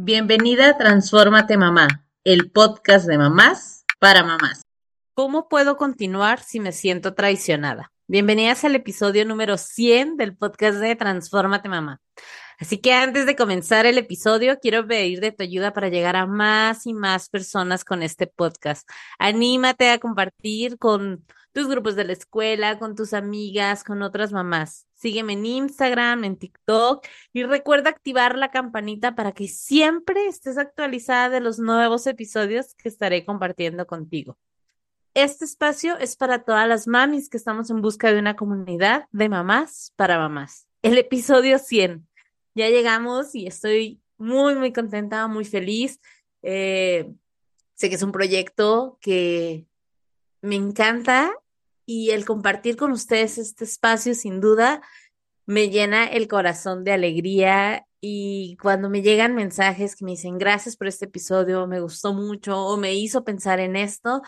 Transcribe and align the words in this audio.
Bienvenida 0.00 0.68
a 0.68 0.78
Transfórmate 0.78 1.56
Mamá, 1.56 2.06
el 2.22 2.52
podcast 2.52 3.08
de 3.08 3.18
mamás 3.18 3.84
para 3.98 4.22
mamás. 4.22 4.62
¿Cómo 5.12 5.48
puedo 5.48 5.76
continuar 5.76 6.40
si 6.40 6.60
me 6.60 6.70
siento 6.70 7.14
traicionada? 7.14 7.90
Bienvenidas 8.06 8.62
al 8.64 8.76
episodio 8.76 9.24
número 9.24 9.58
100 9.58 10.16
del 10.16 10.36
podcast 10.36 10.78
de 10.78 10.94
Transfórmate 10.94 11.68
Mamá. 11.68 12.00
Así 12.60 12.78
que 12.78 12.92
antes 12.92 13.26
de 13.26 13.34
comenzar 13.34 13.86
el 13.86 13.98
episodio, 13.98 14.60
quiero 14.60 14.86
pedir 14.86 15.18
de 15.18 15.32
tu 15.32 15.42
ayuda 15.42 15.72
para 15.72 15.88
llegar 15.88 16.14
a 16.14 16.26
más 16.26 16.86
y 16.86 16.94
más 16.94 17.28
personas 17.28 17.84
con 17.84 18.04
este 18.04 18.28
podcast. 18.28 18.88
Anímate 19.18 19.90
a 19.90 19.98
compartir 19.98 20.78
con 20.78 21.26
tus 21.50 21.66
grupos 21.66 21.96
de 21.96 22.04
la 22.04 22.12
escuela, 22.12 22.78
con 22.78 22.94
tus 22.94 23.14
amigas, 23.14 23.82
con 23.82 24.02
otras 24.02 24.30
mamás. 24.30 24.87
Sígueme 24.98 25.34
en 25.34 25.46
Instagram, 25.46 26.24
en 26.24 26.36
TikTok 26.36 27.06
y 27.32 27.44
recuerda 27.44 27.88
activar 27.88 28.36
la 28.36 28.50
campanita 28.50 29.14
para 29.14 29.30
que 29.30 29.46
siempre 29.46 30.26
estés 30.26 30.58
actualizada 30.58 31.28
de 31.30 31.38
los 31.38 31.60
nuevos 31.60 32.08
episodios 32.08 32.74
que 32.74 32.88
estaré 32.88 33.24
compartiendo 33.24 33.86
contigo. 33.86 34.36
Este 35.14 35.44
espacio 35.44 35.96
es 35.98 36.16
para 36.16 36.42
todas 36.42 36.66
las 36.66 36.88
mamis 36.88 37.28
que 37.28 37.36
estamos 37.36 37.70
en 37.70 37.80
busca 37.80 38.12
de 38.12 38.18
una 38.18 38.34
comunidad 38.34 39.06
de 39.12 39.28
mamás 39.28 39.92
para 39.94 40.18
mamás. 40.18 40.66
El 40.82 40.98
episodio 40.98 41.60
100. 41.60 42.04
Ya 42.56 42.68
llegamos 42.68 43.36
y 43.36 43.46
estoy 43.46 44.00
muy, 44.16 44.56
muy 44.56 44.72
contenta, 44.72 45.28
muy 45.28 45.44
feliz. 45.44 46.00
Eh, 46.42 47.08
sé 47.74 47.88
que 47.88 47.94
es 47.94 48.02
un 48.02 48.10
proyecto 48.10 48.98
que 49.00 49.64
me 50.40 50.56
encanta 50.56 51.32
y 51.90 52.10
el 52.10 52.26
compartir 52.26 52.76
con 52.76 52.92
ustedes 52.92 53.38
este 53.38 53.64
espacio 53.64 54.14
sin 54.14 54.42
duda 54.42 54.82
me 55.46 55.70
llena 55.70 56.04
el 56.04 56.28
corazón 56.28 56.84
de 56.84 56.92
alegría 56.92 57.86
y 57.98 58.58
cuando 58.60 58.90
me 58.90 59.00
llegan 59.00 59.34
mensajes 59.34 59.96
que 59.96 60.04
me 60.04 60.10
dicen 60.10 60.36
gracias 60.36 60.76
por 60.76 60.86
este 60.86 61.06
episodio, 61.06 61.66
me 61.66 61.80
gustó 61.80 62.12
mucho 62.12 62.62
o 62.62 62.76
me 62.76 62.92
hizo 62.92 63.24
pensar 63.24 63.58
en 63.58 63.74
esto, 63.74 64.20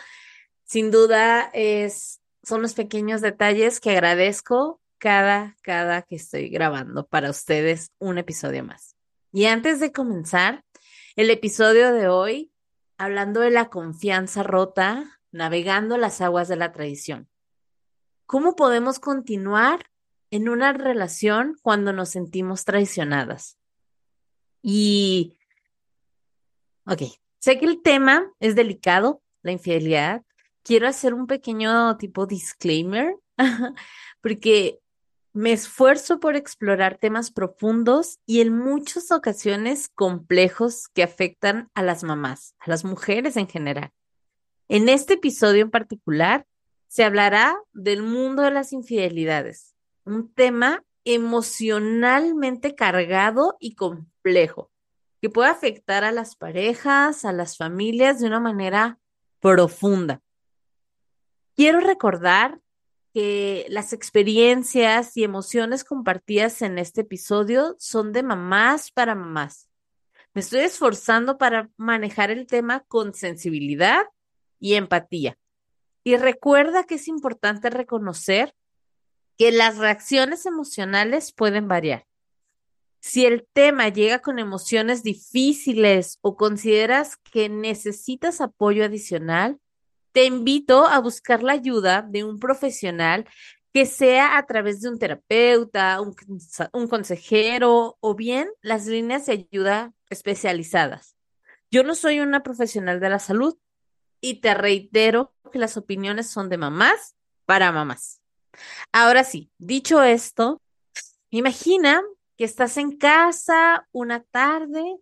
sin 0.64 0.90
duda 0.90 1.50
es, 1.52 2.22
son 2.42 2.62
los 2.62 2.72
pequeños 2.72 3.20
detalles 3.20 3.78
que 3.78 3.90
agradezco 3.90 4.80
cada, 4.96 5.54
cada 5.60 6.00
que 6.00 6.16
estoy 6.16 6.48
grabando 6.48 7.06
para 7.06 7.28
ustedes 7.28 7.92
un 7.98 8.16
episodio 8.16 8.64
más. 8.64 8.96
Y 9.32 9.44
antes 9.44 9.80
de 9.80 9.92
comenzar 9.92 10.64
el 11.14 11.28
episodio 11.28 11.92
de 11.92 12.08
hoy, 12.08 12.52
hablando 12.96 13.40
de 13.40 13.50
la 13.50 13.68
confianza 13.68 14.42
rota, 14.42 15.20
navegando 15.30 15.98
las 15.98 16.22
aguas 16.22 16.48
de 16.48 16.56
la 16.56 16.72
tradición. 16.72 17.28
¿Cómo 18.30 18.54
podemos 18.54 19.00
continuar 19.00 19.90
en 20.30 20.48
una 20.48 20.72
relación 20.72 21.58
cuando 21.62 21.92
nos 21.92 22.10
sentimos 22.10 22.64
traicionadas? 22.64 23.58
Y, 24.62 25.36
ok, 26.86 27.02
sé 27.40 27.58
que 27.58 27.66
el 27.66 27.82
tema 27.82 28.30
es 28.38 28.54
delicado, 28.54 29.20
la 29.42 29.50
infidelidad. 29.50 30.22
Quiero 30.62 30.86
hacer 30.86 31.12
un 31.12 31.26
pequeño 31.26 31.96
tipo 31.96 32.24
disclaimer, 32.26 33.16
porque 34.20 34.78
me 35.32 35.50
esfuerzo 35.50 36.20
por 36.20 36.36
explorar 36.36 36.98
temas 36.98 37.32
profundos 37.32 38.20
y 38.26 38.42
en 38.42 38.56
muchas 38.56 39.10
ocasiones 39.10 39.88
complejos 39.88 40.86
que 40.94 41.02
afectan 41.02 41.68
a 41.74 41.82
las 41.82 42.04
mamás, 42.04 42.54
a 42.60 42.70
las 42.70 42.84
mujeres 42.84 43.36
en 43.36 43.48
general. 43.48 43.90
En 44.68 44.88
este 44.88 45.14
episodio 45.14 45.62
en 45.62 45.70
particular, 45.72 46.46
se 46.90 47.04
hablará 47.04 47.56
del 47.72 48.02
mundo 48.02 48.42
de 48.42 48.50
las 48.50 48.72
infidelidades, 48.72 49.76
un 50.04 50.34
tema 50.34 50.82
emocionalmente 51.04 52.74
cargado 52.74 53.56
y 53.60 53.76
complejo 53.76 54.72
que 55.22 55.30
puede 55.30 55.50
afectar 55.50 56.02
a 56.02 56.10
las 56.10 56.34
parejas, 56.34 57.24
a 57.24 57.32
las 57.32 57.56
familias 57.56 58.18
de 58.18 58.26
una 58.26 58.40
manera 58.40 58.98
profunda. 59.38 60.20
Quiero 61.54 61.78
recordar 61.78 62.60
que 63.14 63.66
las 63.68 63.92
experiencias 63.92 65.16
y 65.16 65.22
emociones 65.22 65.84
compartidas 65.84 66.60
en 66.60 66.76
este 66.76 67.02
episodio 67.02 67.76
son 67.78 68.12
de 68.12 68.24
mamás 68.24 68.90
para 68.90 69.14
mamás. 69.14 69.68
Me 70.34 70.40
estoy 70.40 70.60
esforzando 70.60 71.38
para 71.38 71.70
manejar 71.76 72.32
el 72.32 72.48
tema 72.48 72.80
con 72.88 73.14
sensibilidad 73.14 74.06
y 74.58 74.74
empatía. 74.74 75.39
Y 76.04 76.16
recuerda 76.16 76.84
que 76.84 76.96
es 76.96 77.08
importante 77.08 77.70
reconocer 77.70 78.54
que 79.38 79.52
las 79.52 79.78
reacciones 79.78 80.46
emocionales 80.46 81.32
pueden 81.32 81.68
variar. 81.68 82.06
Si 83.00 83.24
el 83.24 83.46
tema 83.54 83.88
llega 83.88 84.20
con 84.20 84.38
emociones 84.38 85.02
difíciles 85.02 86.18
o 86.20 86.36
consideras 86.36 87.16
que 87.16 87.48
necesitas 87.48 88.42
apoyo 88.42 88.84
adicional, 88.84 89.58
te 90.12 90.26
invito 90.26 90.86
a 90.86 90.98
buscar 90.98 91.42
la 91.42 91.52
ayuda 91.52 92.02
de 92.02 92.24
un 92.24 92.38
profesional 92.38 93.26
que 93.72 93.86
sea 93.86 94.36
a 94.36 94.46
través 94.46 94.80
de 94.80 94.88
un 94.88 94.98
terapeuta, 94.98 96.00
un, 96.00 96.88
consejero 96.88 97.96
o 98.00 98.14
bien 98.14 98.48
las 98.62 98.86
líneas 98.86 99.26
de 99.26 99.32
ayuda 99.32 99.94
especializadas. 100.10 101.16
Yo 101.70 101.84
no 101.84 101.94
soy 101.94 102.20
una 102.20 102.42
profesional 102.42 102.98
de 102.98 103.10
la 103.10 103.20
salud, 103.20 103.56
y 104.20 104.40
te 104.40 104.54
reitero 104.54 105.34
que 105.50 105.58
las 105.58 105.76
opiniones 105.76 106.28
son 106.28 106.48
de 106.48 106.58
mamás 106.58 107.16
para 107.46 107.72
mamás. 107.72 108.20
Ahora 108.92 109.24
sí, 109.24 109.50
dicho 109.58 110.02
esto, 110.02 110.60
imagina 111.30 112.02
que 112.36 112.44
estás 112.44 112.76
en 112.76 112.96
casa 112.96 113.88
una 113.92 114.22
tarde, 114.22 114.98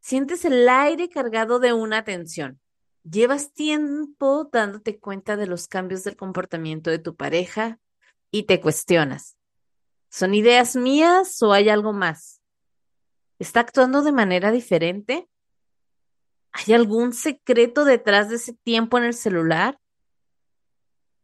sientes 0.00 0.44
el 0.44 0.68
aire 0.68 1.08
cargado 1.08 1.58
de 1.58 1.72
una 1.72 2.04
tensión. 2.04 2.60
Llevas 3.02 3.52
tiempo 3.52 4.48
dándote 4.52 4.98
cuenta 4.98 5.36
de 5.36 5.46
los 5.46 5.68
cambios 5.68 6.04
del 6.04 6.16
comportamiento 6.16 6.90
de 6.90 6.98
tu 6.98 7.16
pareja 7.16 7.78
y 8.30 8.44
te 8.44 8.60
cuestionas. 8.60 9.36
¿Son 10.10 10.34
ideas 10.34 10.76
mías 10.76 11.42
o 11.42 11.52
hay 11.52 11.68
algo 11.68 11.92
más? 11.92 12.40
¿Está 13.38 13.60
actuando 13.60 14.02
de 14.02 14.12
manera 14.12 14.50
diferente? 14.50 15.28
¿Hay 16.52 16.74
algún 16.74 17.12
secreto 17.12 17.84
detrás 17.84 18.28
de 18.28 18.36
ese 18.36 18.54
tiempo 18.54 18.98
en 18.98 19.04
el 19.04 19.14
celular? 19.14 19.78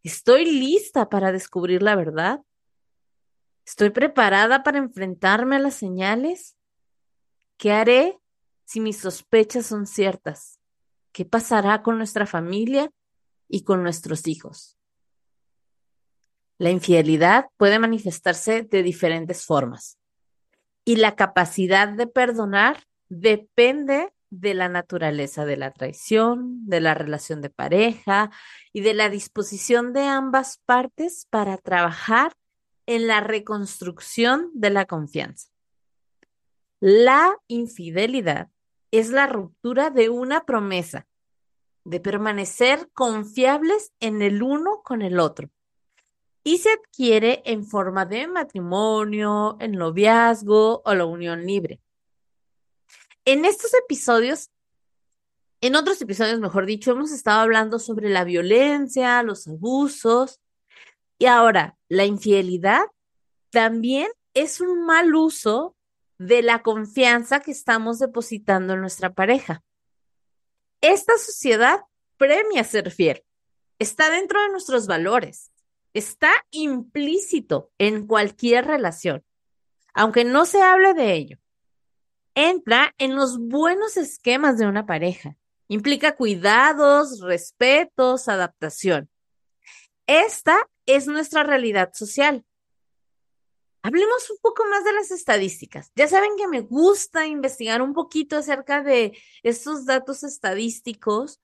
¿Estoy 0.02 0.44
lista 0.44 1.08
para 1.08 1.32
descubrir 1.32 1.82
la 1.82 1.96
verdad? 1.96 2.40
¿Estoy 3.66 3.90
preparada 3.90 4.62
para 4.62 4.78
enfrentarme 4.78 5.56
a 5.56 5.58
las 5.58 5.74
señales? 5.74 6.56
¿Qué 7.56 7.72
haré 7.72 8.18
si 8.64 8.80
mis 8.80 8.98
sospechas 8.98 9.66
son 9.66 9.86
ciertas? 9.86 10.60
¿Qué 11.12 11.24
pasará 11.24 11.82
con 11.82 11.98
nuestra 11.98 12.26
familia 12.26 12.92
y 13.48 13.64
con 13.64 13.82
nuestros 13.82 14.28
hijos? 14.28 14.78
La 16.58 16.70
infidelidad 16.70 17.46
puede 17.56 17.78
manifestarse 17.78 18.62
de 18.62 18.82
diferentes 18.82 19.44
formas 19.44 19.98
y 20.84 20.96
la 20.96 21.16
capacidad 21.16 21.88
de 21.88 22.06
perdonar 22.06 22.84
depende 23.08 24.12
de 24.30 24.54
la 24.54 24.68
naturaleza 24.68 25.44
de 25.44 25.56
la 25.56 25.70
traición, 25.70 26.66
de 26.66 26.80
la 26.80 26.94
relación 26.94 27.40
de 27.40 27.50
pareja 27.50 28.30
y 28.72 28.80
de 28.80 28.94
la 28.94 29.08
disposición 29.08 29.92
de 29.92 30.02
ambas 30.02 30.60
partes 30.66 31.26
para 31.30 31.56
trabajar 31.58 32.32
en 32.86 33.06
la 33.06 33.20
reconstrucción 33.20 34.50
de 34.54 34.70
la 34.70 34.86
confianza. 34.86 35.48
La 36.80 37.36
infidelidad 37.48 38.48
es 38.90 39.10
la 39.10 39.26
ruptura 39.26 39.90
de 39.90 40.08
una 40.08 40.44
promesa 40.44 41.06
de 41.84 42.00
permanecer 42.00 42.90
confiables 42.92 43.92
en 44.00 44.22
el 44.22 44.42
uno 44.42 44.82
con 44.82 45.02
el 45.02 45.20
otro 45.20 45.50
y 46.42 46.58
se 46.58 46.70
adquiere 46.70 47.42
en 47.44 47.64
forma 47.64 48.06
de 48.06 48.28
matrimonio, 48.28 49.56
en 49.60 49.72
noviazgo 49.72 50.82
o 50.84 50.94
la 50.94 51.04
unión 51.04 51.44
libre 51.44 51.80
en 53.26 53.44
estos 53.44 53.74
episodios, 53.74 54.50
en 55.60 55.74
otros 55.74 56.00
episodios, 56.00 56.38
mejor 56.38 56.64
dicho, 56.64 56.92
hemos 56.92 57.10
estado 57.10 57.40
hablando 57.40 57.78
sobre 57.78 58.08
la 58.08 58.24
violencia, 58.24 59.22
los 59.22 59.48
abusos 59.48 60.40
y 61.18 61.26
ahora 61.26 61.76
la 61.88 62.04
infidelidad 62.04 62.84
también 63.50 64.08
es 64.32 64.60
un 64.60 64.84
mal 64.86 65.14
uso 65.14 65.76
de 66.18 66.42
la 66.42 66.62
confianza 66.62 67.40
que 67.40 67.50
estamos 67.50 67.98
depositando 67.98 68.74
en 68.74 68.80
nuestra 68.80 69.12
pareja. 69.12 69.62
Esta 70.80 71.18
sociedad 71.18 71.80
premia 72.16 72.62
ser 72.62 72.92
fiel, 72.92 73.24
está 73.80 74.08
dentro 74.08 74.40
de 74.40 74.50
nuestros 74.50 74.86
valores, 74.86 75.50
está 75.94 76.30
implícito 76.52 77.72
en 77.78 78.06
cualquier 78.06 78.66
relación, 78.66 79.24
aunque 79.94 80.24
no 80.24 80.46
se 80.46 80.62
hable 80.62 80.94
de 80.94 81.14
ello 81.14 81.38
entra 82.36 82.94
en 82.98 83.16
los 83.16 83.38
buenos 83.38 83.96
esquemas 83.96 84.58
de 84.58 84.66
una 84.66 84.86
pareja. 84.86 85.36
Implica 85.68 86.14
cuidados, 86.14 87.20
respetos, 87.20 88.28
adaptación. 88.28 89.10
Esta 90.06 90.68
es 90.84 91.08
nuestra 91.08 91.42
realidad 91.42 91.92
social. 91.94 92.44
hablemos 93.82 94.30
un 94.30 94.36
poco 94.42 94.64
más 94.68 94.84
de 94.84 94.92
las 94.92 95.10
estadísticas. 95.12 95.92
Ya 95.94 96.08
saben 96.08 96.36
que 96.36 96.48
me 96.48 96.60
gusta 96.60 97.26
investigar 97.26 97.80
un 97.82 97.94
poquito 97.94 98.36
acerca 98.36 98.82
de 98.82 99.16
estos 99.42 99.86
datos 99.86 100.24
estadísticos 100.24 101.40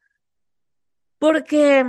porque 1.19 1.85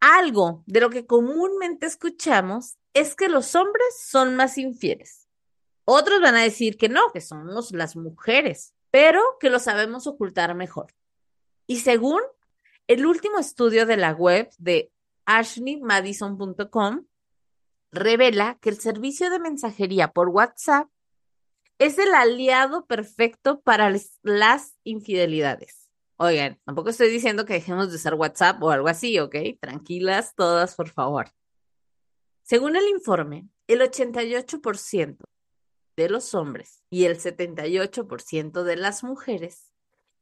algo 0.00 0.62
de 0.66 0.80
lo 0.80 0.90
que 0.90 1.06
comúnmente 1.06 1.86
escuchamos 1.86 2.78
es 2.94 3.16
que 3.16 3.28
los 3.28 3.54
hombres 3.56 4.00
son 4.00 4.36
más 4.36 4.58
infieles. 4.58 5.27
Otros 5.90 6.20
van 6.20 6.36
a 6.36 6.42
decir 6.42 6.76
que 6.76 6.90
no, 6.90 7.10
que 7.14 7.22
somos 7.22 7.72
las 7.72 7.96
mujeres, 7.96 8.74
pero 8.90 9.22
que 9.40 9.48
lo 9.48 9.58
sabemos 9.58 10.06
ocultar 10.06 10.54
mejor. 10.54 10.92
Y 11.66 11.78
según 11.78 12.20
el 12.88 13.06
último 13.06 13.38
estudio 13.38 13.86
de 13.86 13.96
la 13.96 14.12
web 14.12 14.50
de 14.58 14.92
ashleymadison.com, 15.24 17.06
revela 17.90 18.58
que 18.60 18.68
el 18.68 18.78
servicio 18.78 19.30
de 19.30 19.38
mensajería 19.38 20.12
por 20.12 20.28
WhatsApp 20.28 20.90
es 21.78 21.96
el 21.96 22.12
aliado 22.12 22.84
perfecto 22.84 23.62
para 23.62 23.90
las 24.22 24.76
infidelidades. 24.84 25.88
Oigan, 26.18 26.60
tampoco 26.66 26.90
estoy 26.90 27.08
diciendo 27.08 27.46
que 27.46 27.54
dejemos 27.54 27.88
de 27.88 27.96
usar 27.96 28.12
WhatsApp 28.12 28.62
o 28.62 28.70
algo 28.70 28.88
así, 28.88 29.18
¿ok? 29.20 29.36
Tranquilas 29.58 30.34
todas, 30.34 30.74
por 30.74 30.90
favor. 30.90 31.30
Según 32.42 32.76
el 32.76 32.86
informe, 32.88 33.48
el 33.66 33.80
88% 33.80 35.16
de 35.98 36.08
los 36.08 36.32
hombres 36.32 36.84
y 36.90 37.06
el 37.06 37.18
78% 37.18 38.62
de 38.62 38.76
las 38.76 39.02
mujeres 39.02 39.72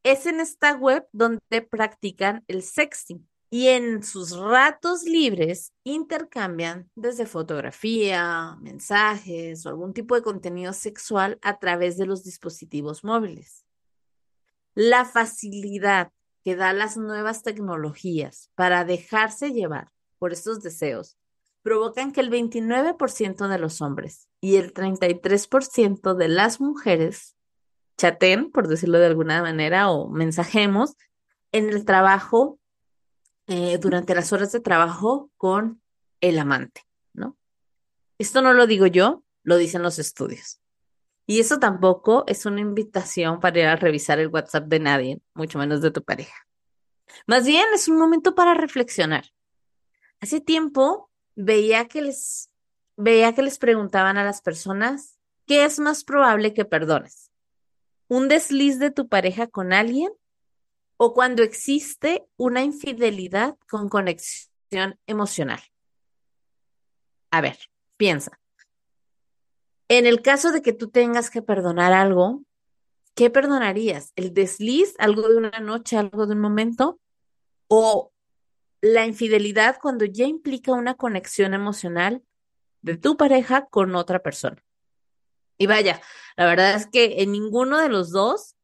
es 0.03 0.25
en 0.25 0.41
esta 0.41 0.75
web 0.75 1.07
donde 1.13 1.63
practican 1.69 2.45
el 2.49 2.63
sexting 2.63 3.29
y 3.51 3.69
en 3.69 4.03
sus 4.03 4.37
ratos 4.37 5.03
libres 5.03 5.73
intercambian 5.85 6.91
desde 6.95 7.27
fotografía, 7.27 8.57
mensajes 8.61 9.67
o 9.67 9.69
algún 9.69 9.93
tipo 9.93 10.15
de 10.15 10.23
contenido 10.23 10.73
sexual 10.73 11.39
a 11.43 11.59
través 11.59 11.99
de 11.99 12.07
los 12.07 12.25
dispositivos 12.25 13.05
móviles. 13.05 13.67
La 14.75 15.05
facilidad 15.05 16.11
que 16.43 16.57
da 16.57 16.73
las 16.73 16.97
nuevas 16.97 17.43
tecnologías 17.43 18.51
para 18.55 18.87
dejarse 18.87 19.53
llevar 19.53 19.91
por 20.19 20.33
estos 20.33 20.63
deseos 20.63 21.19
provocan 21.67 22.13
que 22.13 22.21
el 22.21 22.31
29% 22.31 23.49
de 23.49 23.59
los 23.59 23.83
hombres 23.83 24.29
y 24.41 24.55
el 24.55 24.73
33% 24.73 26.15
de 26.15 26.29
las 26.29 26.61
mujeres 26.61 27.35
chaten, 27.97 28.53
por 28.53 28.69
decirlo 28.69 29.01
de 29.01 29.07
alguna 29.07 29.43
manera, 29.43 29.91
o 29.91 30.09
mensajemos 30.09 30.95
en 31.51 31.69
el 31.69 31.85
trabajo, 31.85 32.61
eh, 33.49 33.79
durante 33.79 34.15
las 34.15 34.33
horas 34.33 34.53
de 34.53 34.61
trabajo 34.61 35.33
con 35.37 35.83
el 36.21 36.39
amante, 36.39 36.83
¿no? 37.13 37.37
Esto 38.19 38.43
no 38.43 38.53
lo 38.53 38.69
digo 38.69 38.87
yo, 38.87 39.25
lo 39.43 39.57
dicen 39.57 39.83
los 39.83 39.99
estudios. 39.99 40.61
Y 41.27 41.41
eso 41.41 41.59
tampoco 41.59 42.23
es 42.29 42.47
una 42.47 42.61
invitación 42.61 43.41
para 43.41 43.59
ir 43.59 43.67
a 43.67 43.75
revisar 43.75 44.21
el 44.21 44.29
WhatsApp 44.29 44.69
de 44.69 44.79
nadie, 44.79 45.21
mucho 45.35 45.59
menos 45.59 45.83
de 45.83 45.91
tu 45.91 46.05
pareja. 46.05 46.47
Más 47.27 47.45
bien 47.45 47.67
es 47.75 47.89
un 47.89 47.99
momento 47.99 48.37
para 48.37 48.55
reflexionar. 48.55 49.25
Hace 50.21 50.41
tiempo 50.41 51.11
veía 51.37 51.87
que 51.87 52.03
les 52.03 52.51
veía 52.97 53.35
que 53.35 53.43
les 53.43 53.59
preguntaban 53.59 54.17
a 54.17 54.25
las 54.25 54.41
personas 54.41 55.19
qué 55.47 55.65
es 55.65 55.79
más 55.79 56.03
probable 56.03 56.55
que 56.55 56.65
perdones. 56.65 57.31
¿Un 58.09 58.29
desliz 58.29 58.79
de 58.79 58.91
tu 58.91 59.09
pareja 59.09 59.47
con 59.47 59.73
alguien 59.73 60.13
o 60.97 61.13
cuando 61.13 61.43
existe 61.43 62.27
una 62.37 62.63
infidelidad 62.63 63.57
con 63.69 63.89
conexión 63.89 64.99
emocional? 65.07 65.61
A 67.31 67.41
ver, 67.41 67.59
piensa. 67.97 68.41
En 69.89 70.07
el 70.07 70.23
caso 70.23 70.53
de 70.53 70.63
que 70.63 70.73
tú 70.73 70.89
tengas 70.89 71.31
que 71.31 71.43
perdonar 71.43 71.93
algo, 71.93 72.43
¿qué 73.15 73.31
perdonarías? 73.31 74.13
¿El 74.17 74.33
desliz, 74.33 74.95
algo 74.99 75.29
de 75.29 75.37
una 75.37 75.61
noche, 75.61 75.97
algo 75.97 76.27
de 76.27 76.33
un 76.33 76.41
momento? 76.41 76.99
¿O 77.69 78.13
la 78.81 79.07
infidelidad 79.07 79.79
cuando 79.81 80.05
ya 80.05 80.27
implica 80.27 80.73
una 80.73 80.95
conexión 80.95 81.55
emocional 81.55 82.23
de 82.83 82.97
tu 82.97 83.17
pareja 83.17 83.67
con 83.67 83.95
otra 83.95 84.23
persona? 84.23 84.63
Y 85.59 85.67
vaya, 85.67 86.01
la 86.37 86.47
verdad 86.47 86.75
es 86.75 86.87
que 86.87 87.23
en 87.23 87.33
ninguno 87.33 87.79
de 87.79 87.89
los 87.89 88.11
dos 88.11 88.55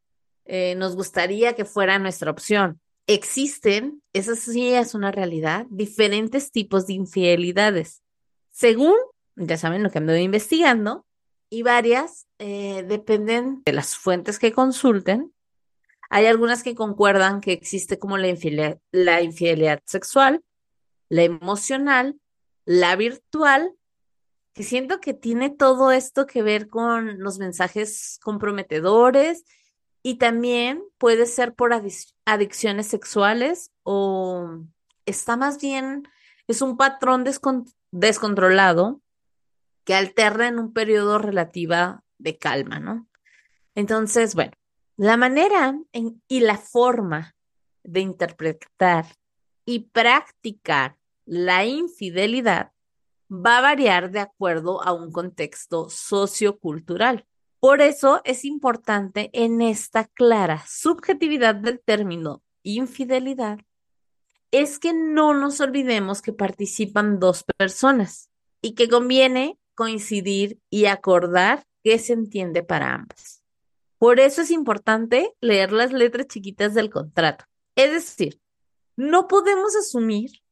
eh, 0.45 0.75
nos 0.75 0.97
gustaría 0.97 1.55
que 1.55 1.65
fuera 1.65 1.99
nuestra 1.99 2.31
opción. 2.31 2.81
Existen, 3.07 4.03
esa 4.13 4.37
sí 4.37 4.73
es 4.73 4.95
una 4.95 5.11
realidad, 5.11 5.67
diferentes 5.71 6.53
tipos 6.53 6.87
de 6.87 6.95
infidelidades. 6.95 8.03
Según, 8.51 8.95
ya 9.35 9.57
saben 9.57 9.83
lo 9.83 9.91
que 9.91 9.99
ando 9.99 10.17
investigando, 10.17 11.07
y 11.51 11.63
varias 11.63 12.27
eh, 12.39 12.85
dependen 12.89 13.63
de 13.65 13.73
las 13.73 13.97
fuentes 13.97 14.39
que 14.39 14.53
consulten. 14.53 15.33
Hay 16.15 16.27
algunas 16.27 16.63
que 16.63 16.75
concuerdan 16.75 17.41
que 17.41 17.53
existe 17.53 17.99
como 17.99 18.19
la 18.19 18.29
infidelidad, 18.29 18.79
la 18.91 19.23
infidelidad 19.23 19.81
sexual, 19.87 20.45
la 21.09 21.23
emocional, 21.23 22.21
la 22.67 22.95
virtual, 22.97 23.73
que 24.53 24.63
siento 24.63 25.01
que 25.01 25.15
tiene 25.15 25.49
todo 25.49 25.91
esto 25.91 26.27
que 26.27 26.43
ver 26.43 26.69
con 26.69 27.19
los 27.21 27.39
mensajes 27.39 28.19
comprometedores 28.23 29.47
y 30.03 30.17
también 30.17 30.85
puede 30.99 31.25
ser 31.25 31.55
por 31.55 31.73
adicciones 32.27 32.89
sexuales 32.89 33.71
o 33.83 34.59
está 35.07 35.39
más 35.39 35.59
bien, 35.63 36.07
es 36.47 36.61
un 36.61 36.77
patrón 36.77 37.25
descontrolado 37.91 39.01
que 39.85 39.95
alterna 39.95 40.49
en 40.49 40.59
un 40.59 40.75
periodo 40.75 41.19
relativa 41.19 42.05
de 42.19 42.37
calma, 42.37 42.81
¿no? 42.81 43.09
Entonces, 43.75 44.35
bueno, 44.35 44.53
la 45.03 45.17
manera 45.17 45.77
y 46.29 46.41
la 46.41 46.57
forma 46.59 47.35
de 47.83 47.99
interpretar 47.99 49.05
y 49.65 49.81
practicar 49.91 50.97
la 51.25 51.65
infidelidad 51.65 52.71
va 53.29 53.59
a 53.59 53.63
variar 53.63 54.13
de 54.13 54.21
acuerdo 54.21 54.81
a 54.81 54.93
un 54.93 55.11
contexto 55.11 55.91
sociocultural. 55.91 57.27
Por 57.59 57.81
eso 57.81 58.21
es 58.23 58.45
importante 58.45 59.29
en 59.33 59.61
esta 59.61 60.05
clara 60.05 60.63
subjetividad 60.69 61.57
del 61.57 61.81
término 61.81 62.45
infidelidad, 62.63 63.59
es 64.53 64.79
que 64.79 64.93
no 64.93 65.35
nos 65.35 65.61
olvidemos 65.61 66.23
que 66.23 66.33
participan 66.33 67.19
dos 67.19 67.45
personas 67.59 68.31
y 68.61 68.77
que 68.77 68.89
conviene 68.89 69.59
coincidir 69.75 70.61
y 70.71 70.85
acordar 70.85 71.65
qué 71.83 71.99
se 71.99 72.13
entiende 72.13 72.63
para 72.63 72.95
ambas. 72.95 73.42
Por 74.03 74.19
eso 74.19 74.43
es 74.43 74.51
importante 74.51 75.33
leer 75.41 75.71
las 75.71 75.93
letras 75.93 76.27
chiquitas 76.27 76.75
del 76.75 76.91
contrato. 76.91 77.45
Es 77.77 77.93
decir, 77.93 78.41
no 78.97 79.29
podemos 79.29 79.77
asumir 79.77 80.43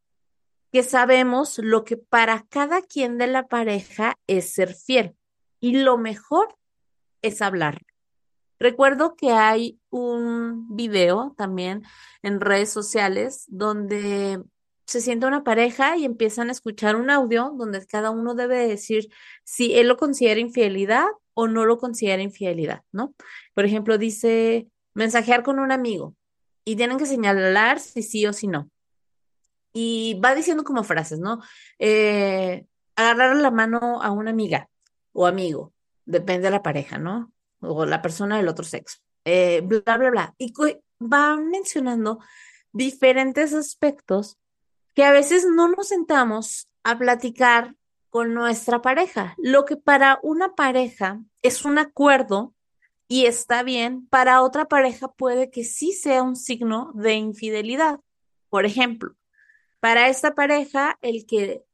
que 0.71 0.85
sabemos 0.85 1.59
lo 1.59 1.83
que 1.83 1.97
para 1.97 2.47
cada 2.49 2.81
quien 2.81 3.19
de 3.19 3.27
la 3.27 3.49
pareja 3.49 4.15
es 4.29 4.53
ser 4.53 4.73
fiel 4.73 5.17
y 5.59 5.79
lo 5.79 5.99
mejor 5.99 6.57
es 7.23 7.43
hablar. 7.43 7.83
Recuerdo 8.61 9.17
que 9.17 9.33
hay 9.33 9.81
un 9.91 10.77
video 10.77 11.35
también 11.37 11.83
en 12.23 12.41
redes 12.41 12.71
sociales 12.71 13.47
donde 13.49 14.41
se 14.87 15.01
sienta 15.01 15.27
una 15.27 15.43
pareja 15.43 15.97
y 15.97 16.05
empiezan 16.05 16.51
a 16.51 16.53
escuchar 16.53 16.95
un 16.95 17.11
audio 17.11 17.53
donde 17.59 17.85
cada 17.85 18.11
uno 18.11 18.37
debe 18.37 18.69
decir 18.69 19.09
si 19.43 19.75
él 19.75 19.89
lo 19.89 19.97
considera 19.97 20.39
infidelidad 20.39 21.09
o 21.41 21.49
no 21.49 21.65
lo 21.65 21.79
considera 21.79 22.23
infidelidad, 22.23 22.83
¿no? 22.93 23.15
Por 23.55 23.65
ejemplo, 23.65 23.97
dice 23.97 24.69
mensajear 24.93 25.43
con 25.43 25.59
un 25.59 25.73
amigo 25.73 26.15
y 26.67 26.77
tienen 26.77 26.99
que 26.99 27.07
señalar 27.07 27.81
si 27.81 28.03
sí 28.03 28.27
o 28.27 28.35
si 28.35 28.47
no. 28.47 28.69
Y 29.73 30.21
va 30.23 30.35
diciendo 30.35 30.65
como 30.65 30.85
frases, 30.85 31.19
¿no? 31.19 31.41
Eh, 31.79 32.67
agarrar 32.95 33.37
la 33.37 33.51
mano 33.51 34.03
a 34.03 34.11
una 34.11 34.33
amiga 34.33 34.69
o 35.13 35.27
amigo, 35.27 35.73
depende 36.05 36.49
de 36.49 36.51
la 36.51 36.63
pareja, 36.63 36.99
¿no? 36.99 37.33
O 37.61 37.87
la 37.87 38.03
persona 38.03 38.37
del 38.37 38.49
otro 38.49 38.67
sexo. 38.67 38.99
Eh, 39.25 39.63
bla, 39.65 39.97
bla, 39.97 40.11
bla. 40.11 40.35
Y 40.37 40.53
van 40.99 41.49
mencionando 41.49 42.19
diferentes 42.73 43.55
aspectos 43.55 44.37
que 44.95 45.05
a 45.05 45.13
veces 45.13 45.47
no 45.47 45.69
nos 45.69 45.89
sentamos 45.89 46.69
a 46.85 46.99
platicar 46.99 47.77
con 48.11 48.35
nuestra 48.35 48.83
pareja. 48.83 49.35
Lo 49.39 49.65
que 49.65 49.77
para 49.77 50.19
una 50.23 50.55
pareja 50.55 51.21
es 51.43 51.65
un 51.65 51.79
acuerdo 51.79 52.55
y 53.09 53.27
está 53.27 53.63
bien, 53.63 54.07
para 54.07 54.43
otra 54.43 54.67
pareja 54.67 55.09
puede 55.09 55.51
que 55.51 55.65
sí 55.65 55.93
sea 55.93 56.23
un 56.23 56.37
signo 56.37 56.93
de 56.95 57.15
infidelidad. 57.15 58.01
Por 58.49 58.67
ejemplo, 58.67 59.17
para 59.81 60.09
esta 60.09 60.35
pareja, 60.35 60.99
el 61.03 61.27
que 61.27 61.65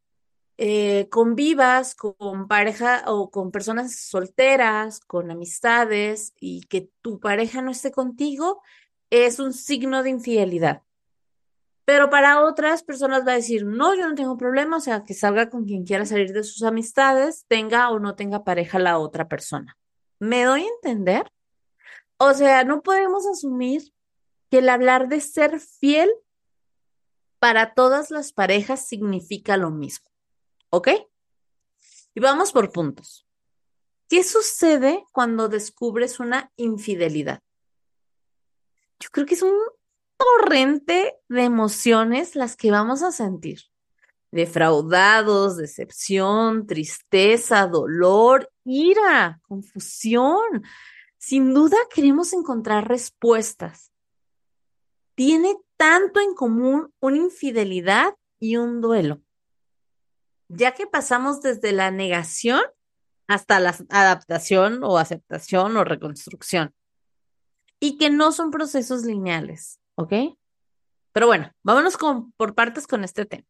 eh, 0.59 1.09
convivas 1.11 1.95
con 1.95 2.49
pareja 2.49 3.05
o 3.07 3.31
con 3.31 3.51
personas 3.51 3.97
solteras, 3.97 5.01
con 5.01 5.31
amistades 5.31 6.33
y 6.41 6.63
que 6.63 6.89
tu 7.03 7.21
pareja 7.21 7.61
no 7.61 7.71
esté 7.71 7.91
contigo, 7.91 8.63
es 9.11 9.39
un 9.39 9.53
signo 9.53 10.03
de 10.03 10.11
infidelidad. 10.11 10.83
Pero 11.87 12.11
para 12.11 12.43
otras 12.45 12.83
personas 12.83 13.25
va 13.25 13.31
a 13.33 13.37
decir, 13.37 13.65
no, 13.65 13.95
yo 13.95 14.09
no 14.09 14.17
tengo 14.17 14.37
problema, 14.37 14.77
o 14.77 14.81
sea, 14.81 15.05
que 15.05 15.15
salga 15.15 15.49
con 15.49 15.65
quien 15.65 15.85
quiera 15.85 16.05
salir 16.05 16.33
de 16.33 16.43
sus 16.43 16.65
amistades, 16.65 17.45
tenga 17.47 17.91
o 17.91 18.01
no 18.01 18.17
tenga 18.17 18.43
pareja 18.43 18.81
la 18.81 18.99
otra 18.99 19.29
persona. 19.29 19.79
¿Me 20.19 20.43
doy 20.43 20.63
a 20.63 20.69
entender? 20.69 21.31
O 22.19 22.35
sea, 22.35 22.65
no 22.65 22.83
podemos 22.83 23.25
asumir 23.29 23.93
que 24.51 24.59
el 24.59 24.69
hablar 24.69 25.09
de 25.09 25.21
ser 25.21 25.61
fiel 25.61 26.11
para 27.39 27.73
todas 27.75 28.11
las 28.11 28.33
parejas 28.33 28.89
significa 28.89 29.57
lo 29.57 29.71
mismo. 29.71 30.11
¿Ok? 30.71 30.89
Y 32.15 32.21
vamos 32.21 32.51
por 32.51 32.73
puntos. 32.73 33.29
¿Qué 34.09 34.25
sucede 34.25 35.05
cuando 35.13 35.49
descubres 35.49 36.19
una 36.19 36.51
infidelidad? 36.57 37.43
Yo 38.99 39.09
creo 39.13 39.27
que 39.27 39.35
es 39.35 39.43
un 39.43 39.55
torrente 40.17 41.17
de 41.29 41.43
emociones 41.43 42.37
las 42.37 42.57
que 42.57 42.71
vamos 42.71 43.03
a 43.03 43.13
sentir. 43.13 43.61
Defraudados, 44.31 45.57
decepción, 45.57 46.67
tristeza, 46.67 47.67
dolor, 47.67 48.51
ira, 48.65 49.41
confusión. 49.47 50.65
Sin 51.17 51.55
duda 51.55 51.77
queremos 51.95 52.33
encontrar 52.33 52.89
respuestas. 52.89 53.93
Tiene 55.15 55.57
tanto 55.77 56.21
en 56.21 56.35
común 56.35 56.93
una 57.01 57.17
infidelidad 57.17 58.15
y 58.39 58.57
un 58.57 58.81
duelo, 58.81 59.23
ya 60.49 60.73
que 60.73 60.87
pasamos 60.87 61.41
desde 61.41 61.73
la 61.73 61.91
negación 61.91 62.61
hasta 63.27 63.59
la 63.59 63.75
adaptación 63.89 64.85
o 64.85 64.99
aceptación 64.99 65.77
o 65.77 65.85
reconstrucción, 65.85 66.75
y 67.81 67.97
que 67.99 68.11
no 68.11 68.33
son 68.33 68.51
procesos 68.51 69.05
lineales. 69.05 69.81
¿Ok? 69.97 70.13
Pero 71.13 71.27
bueno, 71.27 71.51
vámonos 71.63 71.97
con, 71.97 72.33
por 72.33 72.55
partes 72.55 72.87
con 72.87 73.03
este 73.03 73.27
tema. 73.27 73.47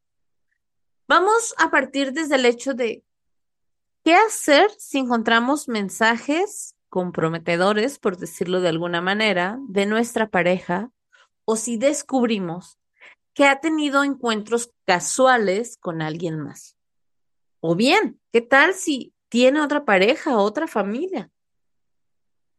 Vamos 1.08 1.54
a 1.58 1.70
partir 1.70 2.12
desde 2.12 2.36
el 2.36 2.46
hecho 2.46 2.74
de 2.74 3.04
qué 4.04 4.14
hacer 4.14 4.70
si 4.78 4.98
encontramos 4.98 5.68
mensajes 5.68 6.74
comprometedores, 6.88 7.98
por 7.98 8.16
decirlo 8.16 8.60
de 8.60 8.68
alguna 8.68 9.00
manera, 9.00 9.58
de 9.68 9.86
nuestra 9.86 10.28
pareja 10.28 10.90
o 11.44 11.56
si 11.56 11.76
descubrimos 11.76 12.78
que 13.34 13.44
ha 13.44 13.60
tenido 13.60 14.02
encuentros 14.02 14.72
casuales 14.86 15.76
con 15.76 16.00
alguien 16.02 16.40
más. 16.40 16.76
O 17.60 17.74
bien, 17.74 18.20
¿qué 18.32 18.40
tal 18.40 18.74
si 18.74 19.12
tiene 19.28 19.60
otra 19.60 19.84
pareja, 19.84 20.38
otra 20.38 20.66
familia? 20.66 21.30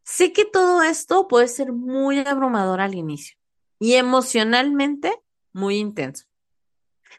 Sé 0.04 0.34
que 0.34 0.46
todo 0.46 0.84
esto 0.84 1.28
puede 1.28 1.48
ser 1.48 1.72
muy 1.72 2.20
abrumador 2.20 2.80
al 2.80 2.96
inicio 2.96 3.38
y 3.80 3.94
emocionalmente 3.94 5.22
muy 5.54 5.78
intenso. 5.78 6.26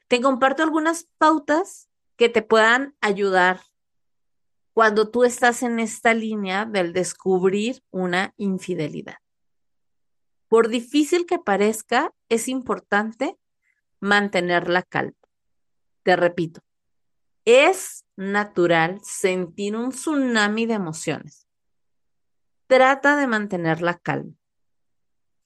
Te 0.08 0.20
comparto 0.20 0.62
algunas 0.62 1.08
pautas 1.18 1.88
que 2.16 2.28
te 2.28 2.42
puedan 2.42 2.96
ayudar 3.00 3.60
cuando 4.72 5.10
tú 5.10 5.24
estás 5.24 5.62
en 5.62 5.80
esta 5.80 6.14
línea 6.14 6.64
del 6.64 6.92
descubrir 6.92 7.82
una 7.90 8.32
infidelidad. 8.36 9.16
Por 10.48 10.68
difícil 10.68 11.26
que 11.26 11.38
parezca, 11.38 12.14
es 12.28 12.48
importante 12.48 13.36
mantener 14.00 14.68
la 14.68 14.82
calma. 14.82 15.18
Te 16.04 16.16
repito, 16.16 16.62
es 17.44 18.04
natural 18.16 19.00
sentir 19.02 19.76
un 19.76 19.90
tsunami 19.90 20.66
de 20.66 20.74
emociones. 20.74 21.46
Trata 22.66 23.16
de 23.16 23.26
mantener 23.26 23.82
la 23.82 23.98
calma. 23.98 24.37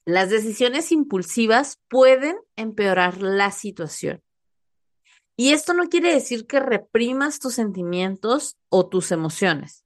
Las 0.05 0.31
decisiones 0.31 0.91
impulsivas 0.91 1.79
pueden 1.89 2.37
empeorar 2.57 3.23
la 3.23 3.51
situación. 3.53 4.21
Y 5.37 5.53
esto 5.53 5.75
no 5.75 5.89
quiere 5.89 6.13
decir 6.13 6.47
que 6.47 6.61
reprimas 6.61 7.39
tus 7.39 7.55
sentimientos 7.55 8.57
o 8.69 8.89
tus 8.89 9.13
emociones. 9.13 9.85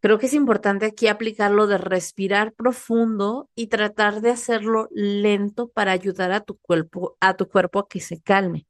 Creo 0.00 0.18
que 0.18 0.26
es 0.26 0.34
importante 0.34 0.84
aquí 0.84 1.06
aplicarlo 1.06 1.68
de 1.68 1.78
respirar 1.78 2.54
profundo 2.54 3.48
y 3.54 3.68
tratar 3.68 4.20
de 4.20 4.30
hacerlo 4.30 4.88
lento 4.90 5.68
para 5.68 5.92
ayudar 5.92 6.32
a 6.32 6.40
tu 6.40 6.58
cuerpo 6.58 7.16
a 7.20 7.34
tu 7.34 7.48
cuerpo 7.48 7.78
a 7.78 7.88
que 7.88 8.00
se 8.00 8.20
calme. 8.20 8.66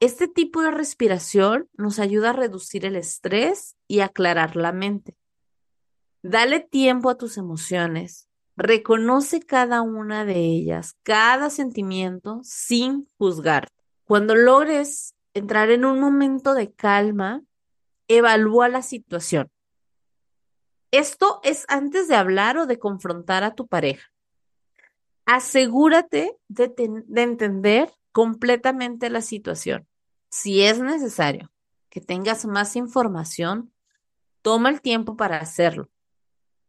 Este 0.00 0.26
tipo 0.26 0.60
de 0.60 0.72
respiración 0.72 1.68
nos 1.74 2.00
ayuda 2.00 2.30
a 2.30 2.32
reducir 2.32 2.84
el 2.84 2.96
estrés 2.96 3.76
y 3.86 4.00
aclarar 4.00 4.56
la 4.56 4.72
mente. 4.72 5.16
Dale 6.24 6.58
tiempo 6.58 7.10
a 7.10 7.16
tus 7.16 7.38
emociones, 7.38 8.28
Reconoce 8.56 9.40
cada 9.40 9.82
una 9.82 10.24
de 10.24 10.38
ellas, 10.38 10.96
cada 11.02 11.50
sentimiento 11.50 12.40
sin 12.44 13.08
juzgar. 13.18 13.68
Cuando 14.04 14.36
logres 14.36 15.14
entrar 15.32 15.70
en 15.70 15.84
un 15.84 15.98
momento 15.98 16.54
de 16.54 16.72
calma, 16.72 17.42
evalúa 18.06 18.68
la 18.68 18.82
situación. 18.82 19.50
Esto 20.92 21.40
es 21.42 21.64
antes 21.68 22.06
de 22.06 22.14
hablar 22.14 22.56
o 22.56 22.66
de 22.66 22.78
confrontar 22.78 23.42
a 23.42 23.54
tu 23.54 23.66
pareja. 23.66 24.12
Asegúrate 25.26 26.36
de, 26.46 26.72
de 27.06 27.22
entender 27.22 27.92
completamente 28.12 29.10
la 29.10 29.22
situación. 29.22 29.88
Si 30.30 30.62
es 30.62 30.78
necesario 30.78 31.50
que 31.88 32.00
tengas 32.00 32.44
más 32.44 32.76
información, 32.76 33.72
toma 34.42 34.68
el 34.68 34.80
tiempo 34.80 35.16
para 35.16 35.38
hacerlo. 35.38 35.88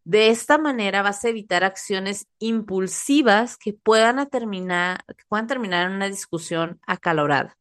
De 0.05 0.29
esta 0.29 0.59
manera 0.59 1.01
vas 1.01 1.25
a 1.25 1.29
evitar 1.29 1.63
acciones 1.63 2.27
impulsivas 2.37 3.57
que 3.57 3.73
puedan, 3.73 4.29
terminar, 4.29 5.03
en 5.31 5.91
una 5.91 6.07
discusión 6.07 6.79
acalorada. 6.85 7.57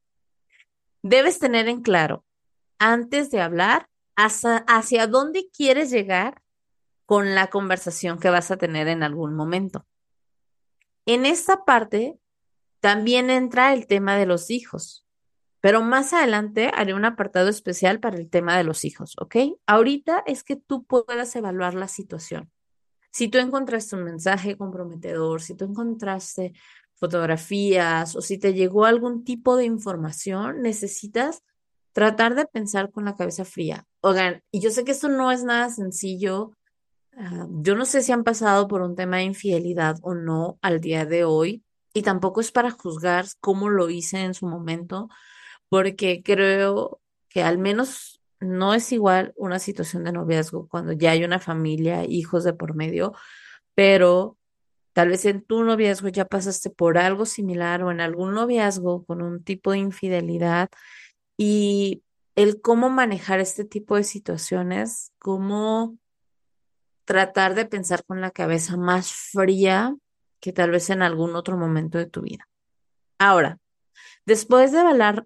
Debes 1.03 1.39
tener 1.39 1.69
en 1.69 1.81
claro, 1.81 2.25
antes 2.79 3.31
de 3.31 3.41
hablar, 3.41 3.89
hacia 4.15 5.07
dónde 5.07 5.49
quieres 5.57 5.91
llegar 5.91 6.43
con 7.07 7.35
la 7.35 7.49
conversación 7.49 8.19
que 8.19 8.29
vas 8.29 8.51
a 8.51 8.59
tener 8.59 8.89
en 8.89 9.03
algún 9.03 9.35
momento. 9.35 9.87
En 11.07 11.25
esta 11.25 11.65
parte 11.65 12.19
también 12.81 13.31
entra 13.31 13.73
el 13.73 13.87
tema 13.87 14.17
de 14.17 14.27
los 14.27 14.51
hijos. 14.51 15.04
Pero 15.65 15.81
más 15.81 16.13
adelante 16.13 16.71
haré 16.75 16.93
un 16.93 17.07
apartado 17.07 17.49
especial 17.49 17.99
para 17.99 18.19
el 18.19 18.29
tema 18.29 18.55
de 18.55 18.65
los 18.65 18.85
hijos, 18.85 19.17
¿ok? 19.19 19.37
Ahorita 19.67 20.23
es 20.27 20.45
que 20.45 20.57
tú 20.57 20.85
puedas 20.85 21.35
evaluar 21.37 21.73
la 21.73 21.89
situación. 21.89 22.51
Si 23.11 23.29
tú 23.29 23.39
encontraste 23.39 23.97
un 23.97 24.05
mensaje 24.05 24.59
comprometedor, 24.59 25.41
si 25.41 25.55
tú 25.55 25.65
encontraste 25.65 26.53
fotografías 26.97 28.15
o 28.15 28.21
si 28.21 28.37
te 28.37 28.53
llegó 28.53 28.85
algún 28.85 29.25
tipo 29.25 29.57
de 29.57 29.65
información, 29.65 30.61
necesitas 30.61 31.43
tratar 31.95 32.35
de 32.35 32.45
pensar 32.45 32.91
con 32.91 33.07
la 33.07 33.17
cabeza 33.17 33.47
fría. 33.47 33.87
Oigan, 34.03 34.43
y 34.51 34.61
yo 34.61 34.69
sé 34.69 34.85
que 34.85 34.93
esto 34.93 35.09
no 35.09 35.33
es 35.33 35.45
nada 35.45 35.71
sencillo. 35.71 36.51
Ah, 37.17 37.47
yo 37.49 37.75
no 37.75 37.87
sé 37.87 38.03
si 38.03 38.13
han 38.13 38.25
pasado 38.25 38.69
por 38.69 38.83
un 38.83 38.97
tema 38.97 39.17
de 39.17 39.23
infidelidad 39.23 39.97
o 40.03 40.13
no 40.13 40.59
al 40.61 40.83
día 40.83 41.07
de 41.07 41.25
hoy, 41.25 41.65
y 41.95 42.03
tampoco 42.03 42.43
es 42.43 42.53
para 42.53 42.71
juzgar 42.71 43.25
cómo 43.41 43.71
lo 43.71 43.89
hice 43.89 44.25
en 44.25 44.35
su 44.35 44.47
momento, 44.47 45.09
porque 45.75 46.23
creo 46.23 47.01
que 47.29 47.43
al 47.43 47.59
menos 47.59 48.23
no 48.39 48.75
es 48.75 48.93
igual 48.93 49.33
una 49.35 49.59
situación 49.59 50.05
de 50.05 50.13
noviazgo 50.13 50.69
cuando 50.69 50.93
ya 50.93 51.11
hay 51.11 51.25
una 51.25 51.41
familia, 51.41 52.05
hijos 52.05 52.45
de 52.45 52.53
por 52.53 52.77
medio, 52.77 53.13
pero 53.75 54.39
tal 54.93 55.09
vez 55.09 55.25
en 55.25 55.43
tu 55.43 55.65
noviazgo 55.65 56.07
ya 56.07 56.27
pasaste 56.27 56.71
por 56.71 56.97
algo 56.97 57.27
similar 57.27 57.83
o 57.83 57.91
en 57.91 58.01
algún 58.01 58.35
noviazgo 58.35 59.05
con 59.05 59.21
un 59.21 59.43
tipo 59.43 59.73
de 59.73 59.79
infidelidad 59.79 60.69
y 61.37 62.05
el 62.37 62.61
cómo 62.61 62.89
manejar 62.89 63.41
este 63.41 63.65
tipo 63.65 63.97
de 63.97 64.05
situaciones, 64.05 65.11
cómo 65.19 65.99
tratar 67.05 67.57
de 67.57 67.67
pensar 67.67 68.05
con 68.05 68.21
la 68.21 68.31
cabeza 68.31 68.77
más 68.77 69.11
fría 69.11 69.97
que 70.39 70.53
tal 70.53 70.71
vez 70.71 70.89
en 70.91 71.03
algún 71.03 71.35
otro 71.35 71.57
momento 71.57 71.99
de 71.99 72.07
tu 72.07 72.23
vida. 72.23 72.49
Ahora, 73.19 73.59
Después 74.27 74.73
de 74.73 74.81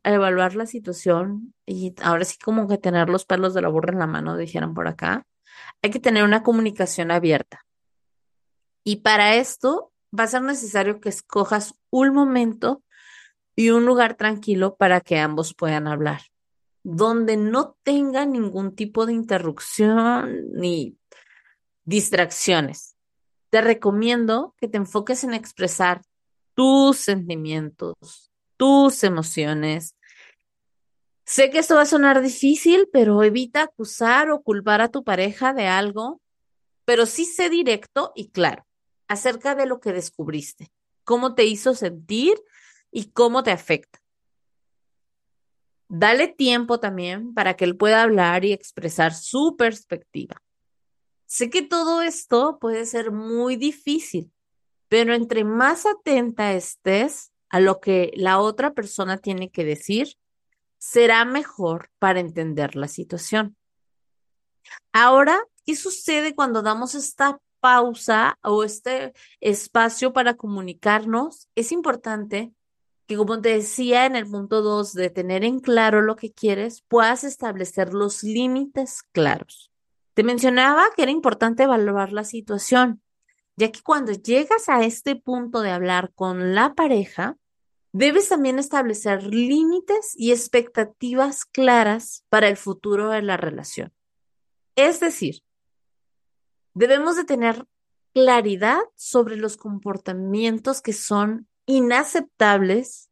evaluar, 0.04 0.54
la 0.54 0.66
situación 0.66 1.54
y 1.66 1.94
ahora 2.02 2.24
sí 2.24 2.36
como 2.38 2.66
que 2.68 2.78
tener 2.78 3.08
los 3.08 3.24
pelos 3.24 3.54
de 3.54 3.62
la 3.62 3.68
burra 3.68 3.92
en 3.92 3.98
la 3.98 4.06
mano, 4.06 4.36
dijeron 4.36 4.74
por 4.74 4.88
acá, 4.88 5.24
hay 5.82 5.90
que 5.90 6.00
tener 6.00 6.24
una 6.24 6.42
comunicación 6.42 7.10
abierta. 7.10 7.64
Y 8.84 8.96
para 8.96 9.36
esto 9.36 9.92
va 10.18 10.24
a 10.24 10.28
ser 10.28 10.42
necesario 10.42 11.00
que 11.00 11.08
escojas 11.08 11.74
un 11.90 12.12
momento 12.12 12.82
y 13.54 13.70
un 13.70 13.84
lugar 13.84 14.14
tranquilo 14.16 14.76
para 14.76 15.00
que 15.00 15.18
ambos 15.18 15.54
puedan 15.54 15.86
hablar, 15.86 16.22
donde 16.82 17.36
no 17.36 17.76
tenga 17.82 18.24
ningún 18.24 18.74
tipo 18.74 19.04
de 19.04 19.12
interrupción 19.12 20.52
ni 20.52 20.96
distracciones. 21.84 22.96
Te 23.50 23.60
recomiendo 23.60 24.54
que 24.58 24.68
te 24.68 24.76
enfoques 24.76 25.24
en 25.24 25.34
expresar 25.34 26.02
tus 26.54 26.98
sentimientos, 26.98 28.27
tus 28.58 29.02
emociones. 29.04 29.96
Sé 31.24 31.48
que 31.48 31.60
esto 31.60 31.76
va 31.76 31.82
a 31.82 31.86
sonar 31.86 32.20
difícil, 32.20 32.88
pero 32.92 33.22
evita 33.22 33.62
acusar 33.62 34.30
o 34.30 34.42
culpar 34.42 34.82
a 34.82 34.88
tu 34.88 35.04
pareja 35.04 35.54
de 35.54 35.66
algo, 35.66 36.20
pero 36.84 37.06
sí 37.06 37.24
sé 37.24 37.48
directo 37.48 38.12
y 38.14 38.28
claro 38.28 38.66
acerca 39.08 39.54
de 39.54 39.64
lo 39.64 39.80
que 39.80 39.92
descubriste, 39.92 40.70
cómo 41.04 41.34
te 41.34 41.44
hizo 41.44 41.74
sentir 41.74 42.38
y 42.90 43.10
cómo 43.10 43.42
te 43.42 43.50
afecta. 43.50 44.00
Dale 45.88 46.28
tiempo 46.28 46.78
también 46.78 47.32
para 47.32 47.56
que 47.56 47.64
él 47.64 47.76
pueda 47.76 48.02
hablar 48.02 48.44
y 48.44 48.52
expresar 48.52 49.14
su 49.14 49.56
perspectiva. 49.56 50.42
Sé 51.24 51.48
que 51.48 51.62
todo 51.62 52.02
esto 52.02 52.58
puede 52.58 52.84
ser 52.84 53.10
muy 53.10 53.56
difícil, 53.56 54.30
pero 54.88 55.14
entre 55.14 55.44
más 55.44 55.86
atenta 55.86 56.52
estés 56.52 57.32
a 57.50 57.60
lo 57.60 57.80
que 57.80 58.12
la 58.14 58.38
otra 58.38 58.74
persona 58.74 59.18
tiene 59.18 59.50
que 59.50 59.64
decir, 59.64 60.16
será 60.78 61.24
mejor 61.24 61.90
para 61.98 62.20
entender 62.20 62.76
la 62.76 62.88
situación. 62.88 63.56
Ahora, 64.92 65.38
¿qué 65.64 65.76
sucede 65.76 66.34
cuando 66.34 66.62
damos 66.62 66.94
esta 66.94 67.40
pausa 67.60 68.38
o 68.42 68.64
este 68.64 69.12
espacio 69.40 70.12
para 70.12 70.34
comunicarnos? 70.34 71.48
Es 71.54 71.72
importante 71.72 72.52
que, 73.06 73.16
como 73.16 73.40
te 73.40 73.50
decía 73.50 74.06
en 74.06 74.16
el 74.16 74.26
punto 74.26 74.62
2, 74.62 74.92
de 74.92 75.10
tener 75.10 75.44
en 75.44 75.60
claro 75.60 76.02
lo 76.02 76.16
que 76.16 76.32
quieres, 76.32 76.82
puedas 76.82 77.24
establecer 77.24 77.94
los 77.94 78.22
límites 78.22 79.02
claros. 79.12 79.70
Te 80.14 80.22
mencionaba 80.22 80.88
que 80.94 81.02
era 81.02 81.10
importante 81.10 81.62
evaluar 81.62 82.12
la 82.12 82.24
situación, 82.24 83.00
ya 83.58 83.72
que 83.72 83.82
cuando 83.82 84.12
llegas 84.12 84.68
a 84.68 84.84
este 84.84 85.16
punto 85.16 85.62
de 85.62 85.72
hablar 85.72 86.12
con 86.14 86.54
la 86.54 86.74
pareja, 86.74 87.36
debes 87.92 88.28
también 88.28 88.60
establecer 88.60 89.24
límites 89.24 90.12
y 90.14 90.30
expectativas 90.30 91.44
claras 91.44 92.24
para 92.28 92.46
el 92.46 92.56
futuro 92.56 93.10
de 93.10 93.20
la 93.20 93.36
relación. 93.36 93.92
Es 94.76 95.00
decir, 95.00 95.42
debemos 96.74 97.16
de 97.16 97.24
tener 97.24 97.66
claridad 98.14 98.78
sobre 98.94 99.34
los 99.34 99.56
comportamientos 99.56 100.80
que 100.80 100.92
son 100.92 101.48
inaceptables 101.66 103.10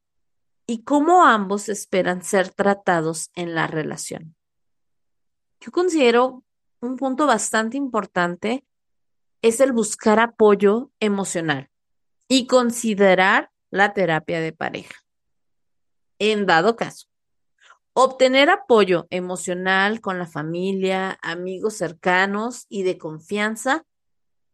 y 0.64 0.84
cómo 0.84 1.24
ambos 1.24 1.68
esperan 1.68 2.22
ser 2.22 2.50
tratados 2.50 3.30
en 3.34 3.56
la 3.56 3.66
relación. 3.66 4.36
Yo 5.58 5.72
considero 5.72 6.44
un 6.78 6.94
punto 6.94 7.26
bastante 7.26 7.76
importante 7.76 8.64
es 9.46 9.60
el 9.60 9.72
buscar 9.72 10.18
apoyo 10.18 10.90
emocional 11.00 11.70
y 12.28 12.46
considerar 12.46 13.50
la 13.70 13.92
terapia 13.92 14.40
de 14.40 14.52
pareja. 14.52 14.96
En 16.18 16.46
dado 16.46 16.76
caso, 16.76 17.08
Obtener 17.98 18.50
apoyo 18.50 19.06
emocional 19.08 20.02
con 20.02 20.18
la 20.18 20.26
familia, 20.26 21.18
amigos 21.22 21.78
cercanos 21.78 22.66
y 22.68 22.82
de 22.82 22.98
confianza 22.98 23.86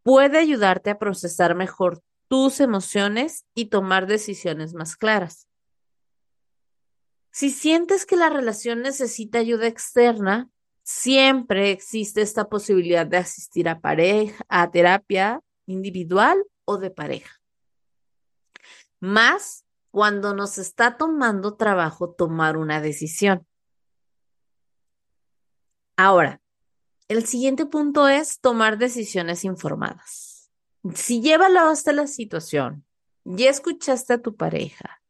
puede 0.04 0.38
ayudarte 0.38 0.90
a 0.90 0.98
procesar 1.00 1.56
mejor 1.56 2.04
tus 2.28 2.60
emociones 2.60 3.44
y 3.52 3.64
tomar 3.64 4.06
decisiones 4.06 4.74
más 4.74 4.94
claras. 4.94 5.48
Si 7.32 7.50
sientes 7.50 8.06
que 8.06 8.14
la 8.14 8.30
relación 8.30 8.80
necesita 8.80 9.40
ayuda 9.40 9.66
externa, 9.66 10.48
siempre 10.82 11.70
existe 11.70 12.22
esta 12.22 12.48
posibilidad 12.48 13.06
de 13.06 13.18
asistir 13.18 13.68
a 13.68 13.80
pareja, 13.80 14.44
a 14.48 14.70
terapia 14.70 15.40
individual 15.66 16.44
o 16.64 16.78
de 16.78 16.90
pareja. 16.90 17.40
Más 19.00 19.64
cuando 19.90 20.34
nos 20.34 20.58
está 20.58 20.96
tomando 20.96 21.56
trabajo 21.56 22.10
tomar 22.10 22.56
una 22.56 22.80
decisión. 22.80 23.46
Ahora, 25.96 26.40
el 27.08 27.26
siguiente 27.26 27.66
punto 27.66 28.08
es 28.08 28.40
tomar 28.40 28.78
decisiones 28.78 29.44
informadas. 29.44 30.50
Si 30.94 31.22
hasta 31.32 31.92
la 31.92 32.06
situación, 32.06 32.84
ya 33.24 33.50
escuchaste 33.50 34.14
a 34.14 34.22
tu 34.22 34.34
pareja, 34.34 35.02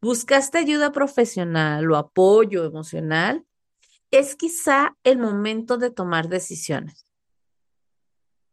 buscaste 0.00 0.58
ayuda 0.58 0.92
profesional 0.92 1.90
o 1.90 1.96
apoyo 1.96 2.64
emocional, 2.64 3.44
es 4.10 4.36
quizá 4.36 4.96
el 5.04 5.18
momento 5.18 5.78
de 5.78 5.90
tomar 5.90 6.28
decisiones. 6.28 7.06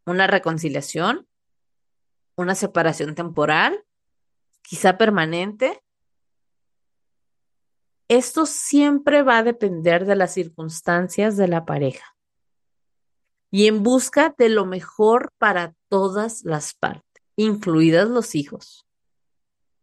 Una 0.06 0.28
reconciliación, 0.28 1.28
una 2.36 2.56
separación 2.56 3.16
temporal 3.16 3.84
quizá 4.62 4.98
permanente. 4.98 5.82
Esto 8.10 8.46
siempre 8.46 9.24
va 9.24 9.40
a 9.40 9.44
depender 9.44 10.06
de 10.06 10.16
las 10.16 10.34
circunstancias 10.34 11.38
de 11.38 11.48
la 11.48 11.66
pareja 11.66 12.16
y 13.50 13.68
en 13.68 13.82
busca 13.82 14.36
de 14.38 14.50
lo 14.50 14.66
mejor 14.66 15.34
para 15.38 15.74
todas 15.88 16.44
las 16.44 16.74
partes, 16.74 17.24
incluidas 17.38 18.10
los 18.10 18.36
hijos. 18.36 18.86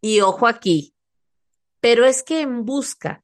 Y 0.01 0.21
ojo 0.21 0.47
aquí, 0.47 0.93
pero 1.79 2.05
es 2.05 2.21
que 2.21 2.41
en 2.41 2.63
busca 2.63 3.23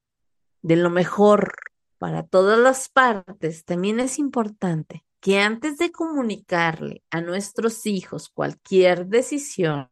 de 0.64 0.76
lo 0.76 0.90
mejor 0.90 1.56
para 2.02 2.24
todas 2.24 2.58
las 2.58 2.90
partes, 2.90 3.64
también 3.64 4.00
es 4.00 4.18
importante 4.18 5.06
que 5.20 5.40
antes 5.40 5.78
de 5.78 5.92
comunicarle 5.92 7.04
a 7.12 7.22
nuestros 7.22 7.86
hijos 7.86 8.28
cualquier 8.28 9.06
decisión, 9.06 9.88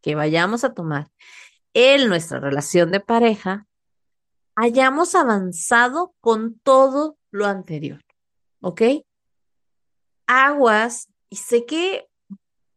que 0.00 0.14
vayamos 0.14 0.64
a 0.64 0.72
tomar 0.72 1.10
en 1.74 2.08
nuestra 2.08 2.40
relación 2.40 2.90
de 2.92 3.00
pareja, 3.00 3.66
hayamos 4.56 5.14
avanzado 5.14 6.14
con 6.22 6.58
todo 6.60 7.18
lo 7.30 7.44
anterior, 7.44 8.02
¿ok? 8.62 8.80
Aguas, 10.26 11.10
y 11.28 11.36
sé 11.36 11.66
que 11.66 12.08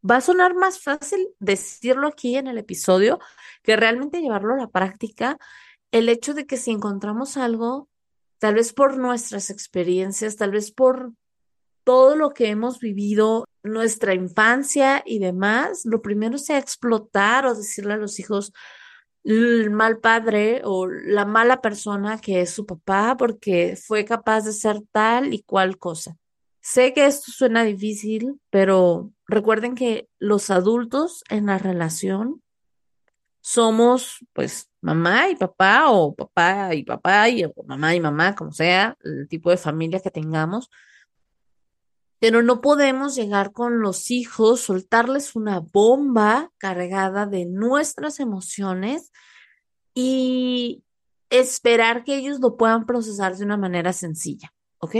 va 0.03 0.17
a 0.17 0.21
sonar 0.21 0.55
más 0.55 0.83
fácil 0.83 1.25
decirlo 1.39 2.09
aquí 2.09 2.35
en 2.35 2.47
el 2.47 2.57
episodio 2.57 3.17
que 3.63 3.77
realmente 3.77 4.19
llevarlo 4.19 4.55
a 4.55 4.57
la 4.57 4.67
práctica, 4.67 5.37
el 5.91 6.09
hecho 6.09 6.33
de 6.33 6.45
que 6.45 6.57
si 6.57 6.71
encontramos 6.71 7.37
algo, 7.37 7.87
tal 8.41 8.55
vez 8.55 8.73
por 8.73 8.97
nuestras 8.97 9.51
experiencias, 9.51 10.35
tal 10.35 10.49
vez 10.49 10.71
por 10.71 11.13
todo 11.83 12.15
lo 12.15 12.31
que 12.33 12.47
hemos 12.49 12.79
vivido, 12.79 13.45
nuestra 13.61 14.15
infancia 14.15 15.03
y 15.05 15.19
demás, 15.19 15.83
lo 15.85 16.01
primero 16.01 16.39
sea 16.39 16.57
explotar 16.57 17.45
o 17.45 17.53
decirle 17.53 17.93
a 17.93 17.97
los 17.97 18.19
hijos 18.19 18.51
el 19.23 19.69
mal 19.69 19.99
padre 19.99 20.61
o 20.63 20.87
la 20.87 21.23
mala 21.25 21.61
persona 21.61 22.19
que 22.19 22.41
es 22.41 22.49
su 22.49 22.65
papá 22.65 23.15
porque 23.15 23.75
fue 23.75 24.05
capaz 24.05 24.45
de 24.45 24.53
ser 24.53 24.81
tal 24.91 25.35
y 25.35 25.43
cual 25.43 25.77
cosa. 25.77 26.17
Sé 26.61 26.93
que 26.93 27.05
esto 27.05 27.31
suena 27.31 27.63
difícil, 27.63 28.41
pero 28.49 29.11
recuerden 29.27 29.75
que 29.75 30.09
los 30.17 30.49
adultos 30.49 31.23
en 31.29 31.45
la 31.45 31.59
relación 31.59 32.41
somos 33.39 34.25
pues 34.33 34.70
mamá 34.81 35.29
y 35.29 35.35
papá 35.35 35.91
o 35.91 36.13
papá 36.15 36.73
y 36.75 36.83
papá 36.83 37.29
y 37.29 37.45
mamá 37.65 37.95
y 37.95 37.99
mamá, 37.99 38.35
como 38.35 38.51
sea, 38.51 38.97
el 39.03 39.27
tipo 39.27 39.49
de 39.49 39.57
familia 39.57 39.99
que 39.99 40.11
tengamos 40.11 40.69
pero 42.21 42.43
no 42.43 42.61
podemos 42.61 43.15
llegar 43.15 43.51
con 43.51 43.81
los 43.81 44.11
hijos, 44.11 44.61
soltarles 44.61 45.35
una 45.35 45.59
bomba 45.59 46.51
cargada 46.59 47.25
de 47.25 47.47
nuestras 47.47 48.19
emociones 48.19 49.11
y 49.95 50.83
esperar 51.31 52.03
que 52.03 52.17
ellos 52.17 52.39
lo 52.39 52.57
puedan 52.57 52.85
procesar 52.85 53.35
de 53.35 53.43
una 53.43 53.57
manera 53.57 53.91
sencilla, 53.91 54.53
¿ok? 54.77 54.95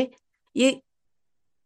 Y 0.52 0.84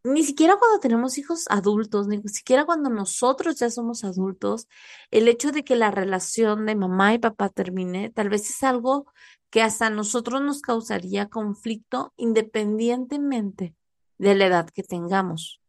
ni 0.06 0.24
siquiera 0.24 0.58
cuando 0.58 0.80
tenemos 0.80 1.18
hijos 1.18 1.46
adultos, 1.50 2.08
ni 2.08 2.22
siquiera 2.30 2.65
cuando 2.65 2.89
nosotros 2.89 3.56
ya 3.58 3.72
somos 3.72 4.04
adultos, 4.04 4.68
el 5.10 5.28
hecho 5.28 5.52
de 5.52 5.63
que 5.63 5.76
la 5.76 5.89
relación 5.89 6.65
de 6.68 6.76
mamá 6.76 7.13
y 7.15 7.18
papá 7.18 7.50
termine, 7.50 8.12
tal 8.12 8.30
vez 8.30 8.50
es 8.50 8.63
algo 8.63 9.08
que 9.50 9.63
hasta 9.63 9.89
nosotros 9.89 10.41
nos 10.41 10.62
causaría 10.62 11.28
conflicto 11.28 12.13
independientemente 12.18 13.76
de 14.20 14.36
la 14.36 14.46
edad 14.46 14.70
que 14.70 14.84
tengamos. 14.84 15.60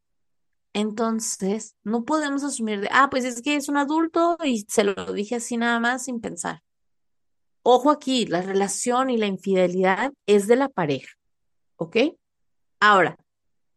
Entonces, 0.75 1.75
no 1.83 2.05
podemos 2.05 2.45
asumir 2.45 2.81
de, 2.81 2.89
ah, 2.93 3.09
pues 3.11 3.25
es 3.25 3.41
que 3.41 3.57
es 3.57 3.71
un 3.71 3.79
adulto 3.79 4.37
y 4.45 4.67
se 4.69 4.85
lo 4.85 5.15
dije 5.15 5.37
así 5.37 5.57
nada 5.57 5.81
más 5.81 6.05
sin 6.05 6.21
pensar. 6.21 6.63
Ojo 7.63 7.91
aquí, 7.91 8.27
la 8.27 8.43
relación 8.43 9.09
y 9.09 9.17
la 9.17 9.27
infidelidad 9.27 10.13
es 10.27 10.47
de 10.47 10.57
la 10.57 10.69
pareja, 10.69 11.15
¿ok? 11.77 11.97
Ahora, 12.81 13.17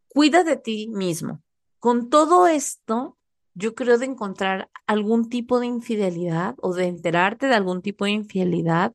cuida 0.10 0.44
de 0.44 0.58
ti 0.58 0.90
mismo. 0.90 1.42
Con 1.80 2.10
todo 2.10 2.48
esto, 2.48 3.18
yo 3.54 3.76
creo 3.76 3.98
de 3.98 4.06
encontrar 4.06 4.70
algún 4.86 5.30
tipo 5.30 5.60
de 5.60 5.68
infidelidad 5.68 6.56
o 6.62 6.74
de 6.74 6.88
enterarte 6.88 7.48
de 7.48 7.56
algún 7.56 7.82
tipo 7.82 8.06
de 8.06 8.12
infidelidad, 8.12 8.94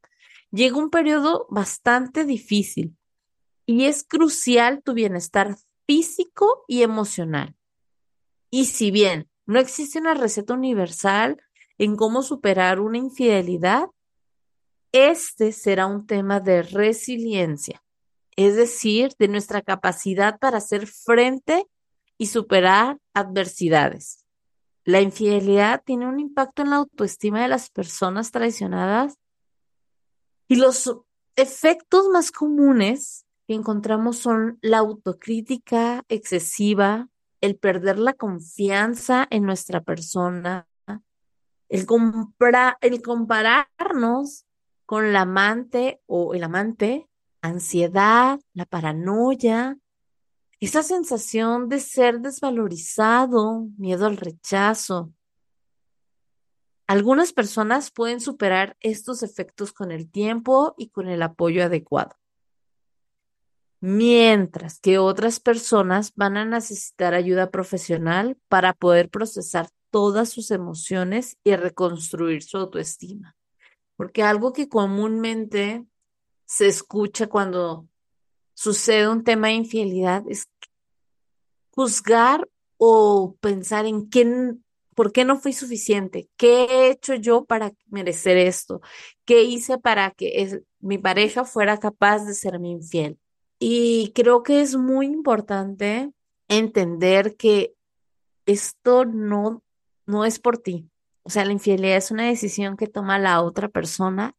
llega 0.50 0.76
un 0.76 0.90
periodo 0.90 1.46
bastante 1.50 2.24
difícil 2.24 2.96
y 3.66 3.84
es 3.84 4.04
crucial 4.04 4.82
tu 4.82 4.94
bienestar 4.94 5.56
físico 5.86 6.64
y 6.68 6.82
emocional. 6.82 7.56
Y 8.50 8.66
si 8.66 8.90
bien 8.90 9.28
no 9.46 9.58
existe 9.58 9.98
una 9.98 10.14
receta 10.14 10.54
universal 10.54 11.42
en 11.78 11.96
cómo 11.96 12.22
superar 12.22 12.80
una 12.80 12.98
infidelidad, 12.98 13.88
este 14.92 15.52
será 15.52 15.86
un 15.86 16.06
tema 16.06 16.40
de 16.40 16.62
resiliencia, 16.62 17.83
es 18.36 18.56
decir, 18.56 19.12
de 19.18 19.28
nuestra 19.28 19.62
capacidad 19.62 20.38
para 20.38 20.58
hacer 20.58 20.86
frente 20.86 21.66
y 22.18 22.26
superar 22.26 22.98
adversidades. 23.12 24.24
La 24.84 25.00
infidelidad 25.00 25.82
tiene 25.84 26.06
un 26.06 26.20
impacto 26.20 26.62
en 26.62 26.70
la 26.70 26.76
autoestima 26.76 27.42
de 27.42 27.48
las 27.48 27.70
personas 27.70 28.30
traicionadas 28.30 29.18
Y 30.46 30.56
los 30.56 30.94
efectos 31.36 32.08
más 32.08 32.30
comunes 32.30 33.24
que 33.46 33.54
encontramos 33.54 34.18
son 34.18 34.58
la 34.62 34.78
autocrítica 34.78 36.04
excesiva, 36.08 37.08
el 37.40 37.56
perder 37.56 37.98
la 37.98 38.12
confianza 38.12 39.26
en 39.30 39.44
nuestra 39.44 39.82
persona, 39.82 40.68
el, 41.68 41.86
el 42.80 43.02
compararnos 43.02 44.44
con 44.86 45.12
la 45.12 45.22
amante 45.22 46.00
o 46.06 46.34
el 46.34 46.44
amante, 46.44 47.08
ansiedad, 47.44 48.40
la 48.54 48.64
paranoia, 48.64 49.76
esa 50.60 50.82
sensación 50.82 51.68
de 51.68 51.78
ser 51.78 52.20
desvalorizado, 52.20 53.68
miedo 53.76 54.06
al 54.06 54.16
rechazo. 54.16 55.12
Algunas 56.86 57.34
personas 57.34 57.90
pueden 57.90 58.20
superar 58.20 58.76
estos 58.80 59.22
efectos 59.22 59.72
con 59.72 59.92
el 59.92 60.10
tiempo 60.10 60.74
y 60.78 60.88
con 60.88 61.08
el 61.08 61.22
apoyo 61.22 61.62
adecuado, 61.64 62.16
mientras 63.80 64.80
que 64.80 64.98
otras 64.98 65.38
personas 65.38 66.14
van 66.14 66.38
a 66.38 66.46
necesitar 66.46 67.12
ayuda 67.12 67.50
profesional 67.50 68.38
para 68.48 68.72
poder 68.72 69.10
procesar 69.10 69.68
todas 69.90 70.30
sus 70.30 70.50
emociones 70.50 71.36
y 71.44 71.56
reconstruir 71.56 72.42
su 72.42 72.56
autoestima. 72.56 73.36
Porque 73.96 74.22
algo 74.22 74.54
que 74.54 74.68
comúnmente 74.68 75.86
se 76.46 76.66
escucha 76.66 77.26
cuando 77.26 77.86
sucede 78.54 79.08
un 79.08 79.24
tema 79.24 79.48
de 79.48 79.54
infidelidad 79.54 80.24
es 80.28 80.48
juzgar 81.70 82.48
o 82.76 83.36
pensar 83.40 83.86
en 83.86 84.06
quién, 84.06 84.64
por 84.94 85.12
qué 85.12 85.24
no 85.24 85.38
fui 85.38 85.52
suficiente, 85.52 86.28
qué 86.36 86.64
he 86.64 86.90
hecho 86.90 87.14
yo 87.14 87.44
para 87.44 87.72
merecer 87.86 88.36
esto, 88.36 88.80
qué 89.24 89.42
hice 89.42 89.78
para 89.78 90.12
que 90.12 90.62
mi 90.80 90.98
pareja 90.98 91.44
fuera 91.44 91.78
capaz 91.78 92.24
de 92.24 92.34
serme 92.34 92.68
infiel. 92.68 93.18
Y 93.58 94.12
creo 94.14 94.42
que 94.42 94.60
es 94.60 94.76
muy 94.76 95.06
importante 95.06 96.10
entender 96.48 97.36
que 97.36 97.74
esto 98.46 99.04
no, 99.04 99.62
no 100.06 100.24
es 100.24 100.38
por 100.38 100.58
ti. 100.58 100.90
O 101.22 101.30
sea, 101.30 101.44
la 101.44 101.52
infidelidad 101.52 101.96
es 101.96 102.10
una 102.10 102.26
decisión 102.26 102.76
que 102.76 102.86
toma 102.86 103.18
la 103.18 103.40
otra 103.40 103.68
persona 103.68 104.36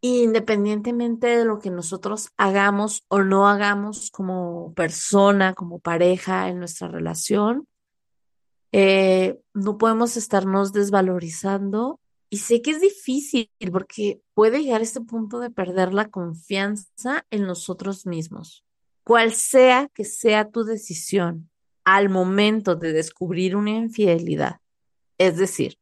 independientemente 0.00 1.26
de 1.26 1.44
lo 1.44 1.58
que 1.58 1.70
nosotros 1.70 2.30
hagamos 2.36 3.04
o 3.08 3.22
no 3.22 3.48
hagamos 3.48 4.10
como 4.10 4.72
persona, 4.74 5.54
como 5.54 5.78
pareja 5.78 6.48
en 6.48 6.58
nuestra 6.58 6.88
relación, 6.88 7.66
eh, 8.72 9.38
no 9.54 9.78
podemos 9.78 10.16
estarnos 10.16 10.72
desvalorizando. 10.72 12.00
Y 12.28 12.38
sé 12.38 12.60
que 12.60 12.72
es 12.72 12.80
difícil 12.80 13.48
porque 13.72 14.20
puede 14.34 14.62
llegar 14.62 14.80
a 14.80 14.84
este 14.84 15.00
punto 15.00 15.38
de 15.38 15.50
perder 15.50 15.94
la 15.94 16.10
confianza 16.10 17.24
en 17.30 17.46
nosotros 17.46 18.04
mismos. 18.04 18.64
Cual 19.04 19.32
sea 19.32 19.88
que 19.94 20.04
sea 20.04 20.50
tu 20.50 20.64
decisión 20.64 21.48
al 21.84 22.08
momento 22.08 22.74
de 22.74 22.92
descubrir 22.92 23.54
una 23.54 23.70
infidelidad, 23.70 24.60
es 25.18 25.36
decir, 25.36 25.78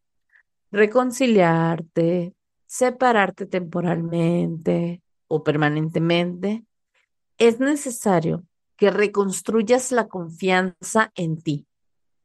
reconciliarte, 0.71 2.35
separarte 2.75 3.47
temporalmente 3.47 5.01
o 5.29 5.45
permanentemente, 5.45 6.65
es 7.39 7.61
necesario 7.61 8.45
que 8.77 8.91
reconstruyas 8.91 9.93
la 9.93 10.09
confianza 10.09 11.13
en 11.15 11.41
ti. 11.41 11.69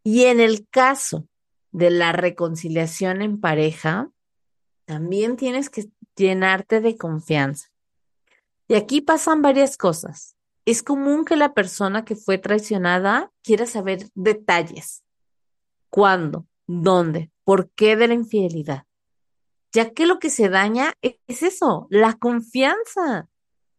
Y 0.03 0.23
en 0.23 0.39
el 0.39 0.67
caso 0.67 1.27
de 1.71 1.91
la 1.91 2.13
reconciliación 2.13 3.21
en 3.21 3.39
pareja, 3.39 4.09
también 4.85 5.35
tienes 5.35 5.69
que 5.69 5.91
llenarte 6.15 6.81
de 6.81 6.97
confianza. 6.97 7.69
Y 8.67 8.73
aquí 8.73 9.01
pasan 9.01 9.43
varias 9.43 9.77
cosas. 9.77 10.35
Es 10.65 10.81
común 10.81 11.25
que 11.25 11.35
la 11.35 11.53
persona 11.53 12.05
que 12.05 12.15
fue 12.15 12.39
traicionada 12.39 13.31
quiera 13.43 13.67
saber 13.67 14.09
detalles. 14.15 15.03
¿Cuándo? 15.91 16.47
¿Dónde? 16.65 17.29
¿Por 17.43 17.69
qué 17.69 17.95
de 17.95 18.07
la 18.07 18.15
infidelidad? 18.15 18.88
Ya 19.71 19.91
que 19.91 20.05
lo 20.05 20.19
que 20.19 20.29
se 20.29 20.49
daña 20.49 20.93
es 21.01 21.43
eso, 21.43 21.87
la 21.89 22.13
confianza. 22.13 23.29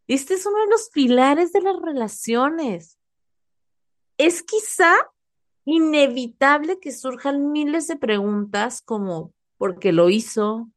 Este 0.06 0.34
es 0.34 0.46
uno 0.46 0.58
de 0.58 0.70
los 0.70 0.90
pilares 0.90 1.52
de 1.52 1.60
las 1.60 1.80
relaciones. 1.80 2.98
Es 4.18 4.42
quizá 4.42 4.94
inevitable 5.64 6.80
que 6.80 6.92
surjan 6.92 7.52
miles 7.52 7.86
de 7.86 7.96
preguntas 7.96 8.82
como 8.82 9.32
¿por 9.56 9.78
qué 9.78 9.92
lo 9.92 10.10
hizo? 10.10 10.68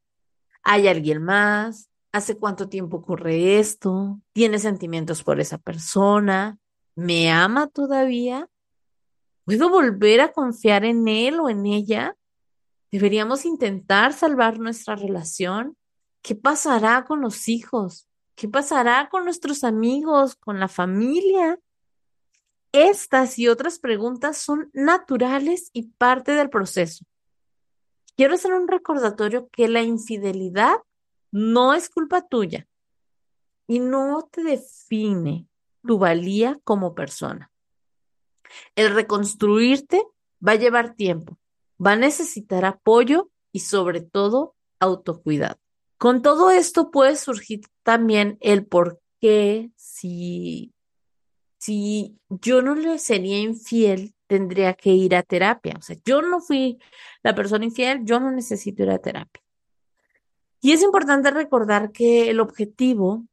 ¿Hay 0.64 0.88
alguien 0.88 1.24
más? 1.24 1.90
¿Hace 2.12 2.38
cuánto 2.38 2.70
tiempo 2.70 2.98
ocurre 2.98 3.60
esto? 3.60 4.20
¿Tiene 4.34 4.60
sentimientos 4.60 5.24
por 5.24 5.40
esa 5.40 5.58
persona? 5.58 6.60
¿Me 6.96 7.32
ama 7.32 7.68
todavía? 7.68 8.50
¿Puedo 9.46 9.70
volver 9.70 10.22
a 10.22 10.32
confiar 10.32 10.86
en 10.86 11.08
él 11.08 11.40
o 11.40 11.50
en 11.50 11.66
ella? 11.66 12.16
Deberíamos 12.94 13.44
intentar 13.46 14.14
salvar 14.14 14.60
nuestra 14.60 14.96
relación. 14.96 15.76
¿Qué 16.22 16.36
pasará 16.36 17.06
con 17.06 17.22
los 17.22 17.50
hijos? 17.50 18.08
¿Qué 18.36 18.48
pasará 18.48 19.10
con 19.10 19.24
nuestros 19.24 19.64
amigos, 19.64 20.36
con 20.36 20.60
la 20.60 20.68
familia? 20.68 21.60
Estas 22.72 23.40
y 23.40 23.48
otras 23.48 23.80
preguntas 23.80 24.38
son 24.38 24.70
naturales 24.74 25.72
y 25.74 25.88
parte 25.88 26.34
del 26.34 26.52
proceso. 26.52 27.04
Quiero 28.16 28.36
hacer 28.36 28.54
un 28.54 28.68
recordatorio 28.68 29.50
que 29.50 29.68
la 29.68 29.82
infidelidad 29.82 30.76
no 31.32 31.74
es 31.74 31.90
culpa 31.90 32.22
tuya 32.22 32.68
y 33.66 33.80
no 33.80 34.30
te 34.32 34.44
define 34.44 35.48
tu 35.84 35.98
valía 35.98 36.60
como 36.64 36.94
persona. 36.94 37.52
El 38.76 38.94
reconstruirte 38.94 40.06
va 40.48 40.52
a 40.52 40.58
llevar 40.58 40.94
tiempo 40.94 41.40
va 41.84 41.94
a 41.94 41.98
necesitar 41.98 42.66
apoyo 42.66 43.30
y 43.52 43.60
sobre 43.60 44.02
todo 44.02 44.56
autocuidado. 44.80 45.58
Con 45.98 46.22
todo 46.22 46.52
esto 46.52 46.92
puede 46.92 47.16
surgir 47.16 47.62
también 47.84 48.38
el 48.42 48.66
por 48.66 49.02
qué 49.22 49.72
si, 49.76 50.74
si 51.58 52.18
yo 52.30 52.62
no 52.62 52.76
le 52.76 53.00
sería 53.00 53.40
infiel, 53.40 54.14
tendría 54.28 54.74
que 54.74 54.90
ir 54.90 55.16
a 55.16 55.24
terapia. 55.24 55.76
O 55.78 55.82
sea, 55.82 55.96
yo 56.04 56.22
no 56.22 56.42
fui 56.42 56.80
la 57.22 57.36
persona 57.36 57.66
infiel, 57.66 58.02
yo 58.04 58.20
no 58.20 58.32
necesito 58.32 58.84
ir 58.84 58.90
a 58.90 59.00
terapia. 59.00 59.42
Y 60.60 60.72
es 60.72 60.82
importante 60.82 61.30
recordar 61.32 61.92
que 61.92 62.30
el 62.30 62.40
objetivo 62.40 63.26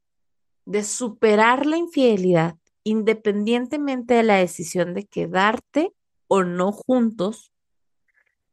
de 0.64 0.85
superar 0.85 1.66
la 1.66 1.76
infidelidad, 1.76 2.57
independientemente 2.85 4.14
de 4.14 4.22
la 4.22 4.37
decisión 4.37 4.94
de 4.94 5.07
quedarte 5.07 5.92
o 6.29 6.44
no 6.44 6.70
juntos, 6.72 7.53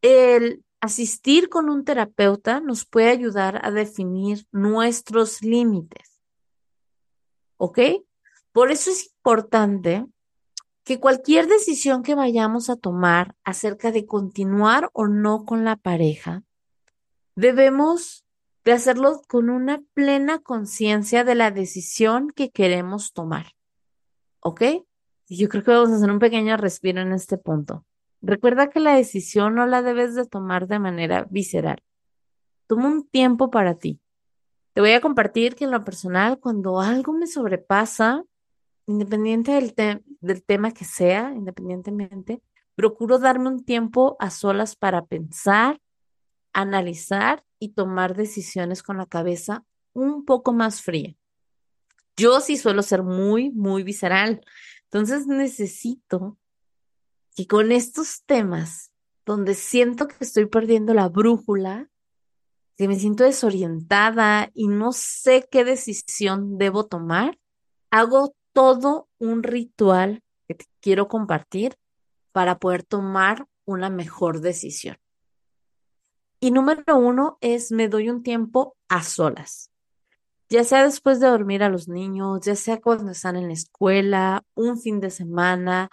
el 0.08 0.64
asistir 0.82 1.50
con 1.50 1.70
un 1.70 1.84
terapeuta 1.84 2.60
nos 2.60 2.86
puede 2.86 3.10
ayudar 3.10 3.66
a 3.66 3.72
definir 3.72 4.46
nuestros 4.52 5.42
límites. 5.42 6.22
¿Ok? 7.58 7.80
Por 8.52 8.72
eso 8.72 8.92
es 8.92 9.12
importante 9.18 10.06
que 10.84 11.00
cualquier 11.00 11.48
decisión 11.48 12.02
que 12.02 12.16
vayamos 12.16 12.70
a 12.70 12.78
tomar 12.78 13.36
acerca 13.44 13.92
de 13.92 14.06
continuar 14.06 14.90
o 14.94 15.08
no 15.08 15.46
con 15.46 15.66
la 15.66 15.76
pareja, 15.76 16.44
debemos 17.36 18.26
de 18.64 18.72
hacerlo 18.72 19.22
con 19.28 19.50
una 19.50 19.82
plena 19.94 20.40
conciencia 20.40 21.24
de 21.24 21.36
la 21.36 21.52
decisión 21.52 22.32
que 22.32 22.52
queremos 22.52 23.14
tomar. 23.14 23.48
¿Ok? 24.40 24.62
Yo 25.30 25.50
creo 25.50 25.64
que 25.64 25.72
vamos 25.72 25.92
a 25.92 25.96
hacer 25.96 26.10
un 26.10 26.20
pequeño 26.20 26.56
respiro 26.58 27.02
en 27.02 27.12
este 27.12 27.38
punto. 27.38 27.86
Recuerda 28.22 28.70
que 28.70 28.80
la 28.80 28.96
decisión 28.96 29.56
no 29.56 29.66
la 29.66 29.82
debes 29.82 30.16
de 30.16 30.26
tomar 30.26 30.68
de 30.68 30.80
manera 30.80 31.28
visceral. 31.30 31.82
Toma 32.68 32.88
un 32.88 33.08
tiempo 33.08 33.50
para 33.50 33.76
ti. 33.76 34.00
Te 34.74 34.82
voy 34.82 34.92
a 34.92 35.02
compartir 35.02 35.56
que 35.56 35.66
en 35.66 35.72
lo 35.72 35.84
personal, 35.84 36.40
cuando 36.40 36.80
algo 36.80 37.14
me 37.14 37.28
sobrepasa, 37.28 38.24
independiente 38.86 39.52
del, 39.52 40.04
del 40.22 40.44
tema 40.44 40.72
que 40.72 40.86
sea, 40.86 41.34
independientemente, 41.34 42.42
procuro 42.76 43.18
darme 43.18 43.50
un 43.50 43.66
tiempo 43.66 44.16
a 44.20 44.30
solas 44.30 44.76
para 44.76 45.06
pensar, 45.06 45.82
analizar 46.54 47.44
y 47.60 47.70
tomar 47.70 48.16
decisiones 48.16 48.84
con 48.84 48.98
la 48.98 49.06
cabeza 49.06 49.64
un 49.94 50.26
poco 50.26 50.54
más 50.54 50.82
fría. 50.82 51.16
Yo 52.16 52.40
sí 52.40 52.58
suelo 52.58 52.82
ser 52.82 53.04
muy, 53.04 53.52
muy 53.52 53.84
visceral. 53.84 54.42
Entonces 54.86 55.28
necesito 55.28 56.38
que 57.38 57.46
con 57.46 57.72
estos 57.72 58.24
temas, 58.26 58.92
donde 59.24 59.54
siento 59.54 60.08
que 60.08 60.16
estoy 60.22 60.48
perdiendo 60.48 60.96
la 60.96 61.08
brújula, 61.08 61.88
que 62.78 62.88
me 62.88 62.98
siento 62.98 63.26
desorientada 63.26 64.50
y 64.56 64.68
no 64.68 64.92
sé 64.92 65.48
qué 65.52 65.64
decisión 65.64 66.58
debo 66.58 66.88
tomar, 66.88 67.38
hago 67.92 68.36
todo 68.54 69.08
un 69.20 69.44
ritual 69.44 70.24
que 70.48 70.56
te 70.56 70.66
quiero 70.82 71.08
compartir 71.08 71.78
para 72.32 72.58
poder 72.58 72.82
tomar 72.82 73.48
una 73.66 73.92
mejor 73.92 74.42
decisión. 74.42 74.98
Y 76.40 76.50
número 76.50 76.98
uno 76.98 77.38
es 77.42 77.72
me 77.72 77.88
doy 77.88 78.10
un 78.10 78.24
tiempo 78.24 78.76
a 78.90 79.04
solas. 79.04 79.70
ya 80.50 80.64
sea 80.64 80.84
después 80.84 81.20
de 81.20 81.28
dormir 81.28 81.62
a 81.62 81.70
los 81.70 81.88
niños, 81.88 82.42
ya 82.42 82.56
sea 82.56 82.82
cuando 82.82 83.12
están 83.12 83.36
en 83.36 83.48
la 83.48 83.54
escuela, 83.54 84.44
un 84.56 84.80
fin 84.80 85.00
de 85.00 85.12
semana. 85.12 85.92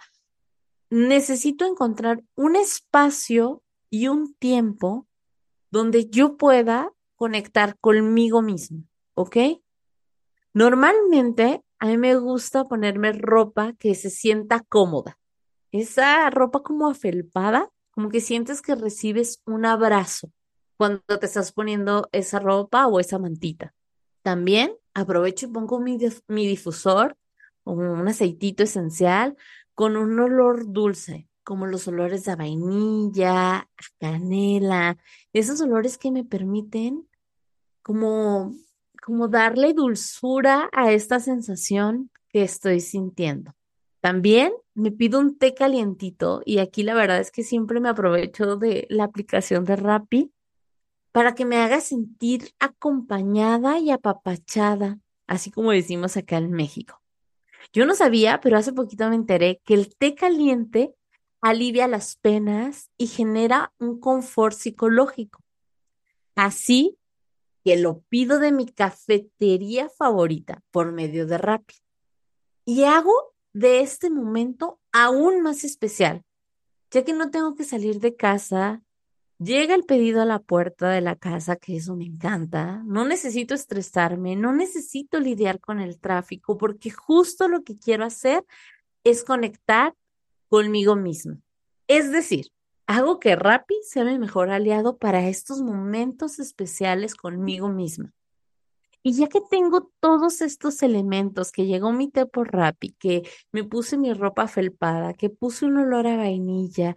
Necesito 0.89 1.65
encontrar 1.65 2.23
un 2.35 2.55
espacio 2.55 3.63
y 3.89 4.07
un 4.07 4.33
tiempo 4.35 5.07
donde 5.71 6.09
yo 6.09 6.37
pueda 6.37 6.91
conectar 7.15 7.77
conmigo 7.79 8.41
mismo, 8.41 8.83
¿ok? 9.13 9.37
Normalmente 10.53 11.63
a 11.79 11.87
mí 11.87 11.97
me 11.97 12.15
gusta 12.15 12.63
ponerme 12.63 13.11
ropa 13.11 13.73
que 13.73 13.95
se 13.95 14.09
sienta 14.09 14.61
cómoda. 14.67 15.17
Esa 15.71 16.29
ropa 16.29 16.61
como 16.63 16.87
afelpada, 16.89 17.69
como 17.91 18.09
que 18.09 18.21
sientes 18.21 18.61
que 18.61 18.75
recibes 18.75 19.41
un 19.45 19.65
abrazo 19.65 20.31
cuando 20.77 21.01
te 21.19 21.25
estás 21.25 21.51
poniendo 21.51 22.07
esa 22.11 22.39
ropa 22.39 22.87
o 22.87 22.99
esa 22.99 23.19
mantita. 23.19 23.73
También 24.21 24.75
aprovecho 24.93 25.45
y 25.47 25.49
pongo 25.49 25.79
mi, 25.79 25.97
difusor 26.27 27.17
o 27.63 27.73
un 27.73 28.07
aceitito 28.07 28.63
esencial 28.63 29.35
con 29.75 29.97
un 29.97 30.19
olor 30.19 30.71
dulce, 30.71 31.27
como 31.43 31.67
los 31.67 31.87
olores 31.87 32.23
de 32.25 32.35
vainilla, 32.35 33.69
canela, 33.99 34.97
esos 35.33 35.61
olores 35.61 35.97
que 35.97 36.11
me 36.11 36.23
permiten 36.23 37.07
como, 37.83 38.55
como 39.03 39.27
darle 39.27 39.73
dulzura 39.73 40.69
a 40.73 40.91
esta 40.91 41.19
sensación 41.19 42.09
que 42.29 42.41
estoy 42.41 42.79
sintiendo. 42.79 43.53
También 43.99 44.53
me 44.73 44.91
pido 44.91 45.19
un 45.19 45.37
té 45.37 45.53
calientito 45.53 46.41
y 46.45 46.59
aquí 46.59 46.83
la 46.83 46.93
verdad 46.93 47.19
es 47.19 47.31
que 47.31 47.43
siempre 47.43 47.79
me 47.79 47.89
aprovecho 47.89 48.55
de 48.55 48.87
la 48.89 49.03
aplicación 49.03 49.65
de 49.65 49.75
Rappi 49.75 50.31
para 51.11 51.35
que 51.35 51.45
me 51.45 51.57
haga 51.57 51.79
sentir 51.81 52.53
acompañada 52.59 53.79
y 53.79 53.91
apapachada, 53.91 54.99
así 55.27 55.51
como 55.51 55.71
decimos 55.71 56.17
acá 56.17 56.37
en 56.37 56.51
México. 56.51 57.04
Yo 57.73 57.85
no 57.85 57.95
sabía, 57.95 58.39
pero 58.41 58.57
hace 58.57 58.73
poquito 58.73 59.09
me 59.09 59.15
enteré 59.15 59.61
que 59.65 59.73
el 59.73 59.95
té 59.95 60.15
caliente 60.15 60.95
alivia 61.41 61.87
las 61.87 62.15
penas 62.15 62.89
y 62.97 63.07
genera 63.07 63.73
un 63.79 63.99
confort 63.99 64.55
psicológico. 64.55 65.43
Así 66.35 66.97
que 67.63 67.77
lo 67.77 68.01
pido 68.09 68.39
de 68.39 68.51
mi 68.51 68.67
cafetería 68.67 69.89
favorita 69.89 70.63
por 70.71 70.91
medio 70.91 71.25
de 71.25 71.37
Rappi. 71.37 71.75
Y 72.65 72.83
hago 72.83 73.35
de 73.53 73.81
este 73.81 74.09
momento 74.09 74.79
aún 74.91 75.41
más 75.41 75.63
especial, 75.63 76.23
ya 76.91 77.03
que 77.03 77.13
no 77.13 77.31
tengo 77.31 77.55
que 77.55 77.63
salir 77.63 77.99
de 77.99 78.15
casa, 78.15 78.83
Llega 79.37 79.75
el 79.75 79.83
pedido 79.83 80.21
a 80.21 80.25
la 80.25 80.39
puerta 80.39 80.89
de 80.89 81.01
la 81.01 81.17
casa, 81.17 81.57
que 81.57 81.75
eso 81.75 81.95
me 81.95 82.05
encanta. 82.05 82.81
No 82.85 83.05
necesito 83.05 83.53
estresarme, 83.53 84.35
no 84.37 84.53
necesito 84.53 85.19
lidiar 85.19 85.59
con 85.59 85.79
el 85.79 85.99
tráfico, 85.99 86.57
porque 86.57 86.89
justo 86.89 87.49
lo 87.49 87.63
que 87.63 87.77
quiero 87.77 88.05
hacer 88.05 88.45
es 89.03 89.25
conectar 89.25 89.93
conmigo 90.47 90.95
mismo. 90.95 91.37
Es 91.87 92.11
decir, 92.11 92.47
hago 92.87 93.19
que 93.19 93.35
Rappi 93.35 93.75
sea 93.83 94.05
mi 94.05 94.17
mejor 94.17 94.49
aliado 94.49 94.97
para 94.97 95.27
estos 95.27 95.61
momentos 95.61 96.39
especiales 96.39 97.15
conmigo 97.15 97.67
misma. 97.67 98.13
Y 99.03 99.13
ya 99.13 99.27
que 99.27 99.39
tengo 99.39 99.91
todos 99.99 100.41
estos 100.41 100.81
elementos, 100.81 101.51
que 101.51 101.67
llegó 101.67 101.91
mi 101.91 102.09
té 102.09 102.25
por 102.25 102.51
Rappi, 102.51 102.93
que 102.93 103.21
me 103.51 103.63
puse 103.63 103.97
mi 103.97 104.11
ropa 104.13 104.47
felpada, 104.47 105.13
que 105.13 105.29
puse 105.29 105.65
un 105.65 105.77
olor 105.77 106.07
a 106.07 106.17
vainilla, 106.17 106.95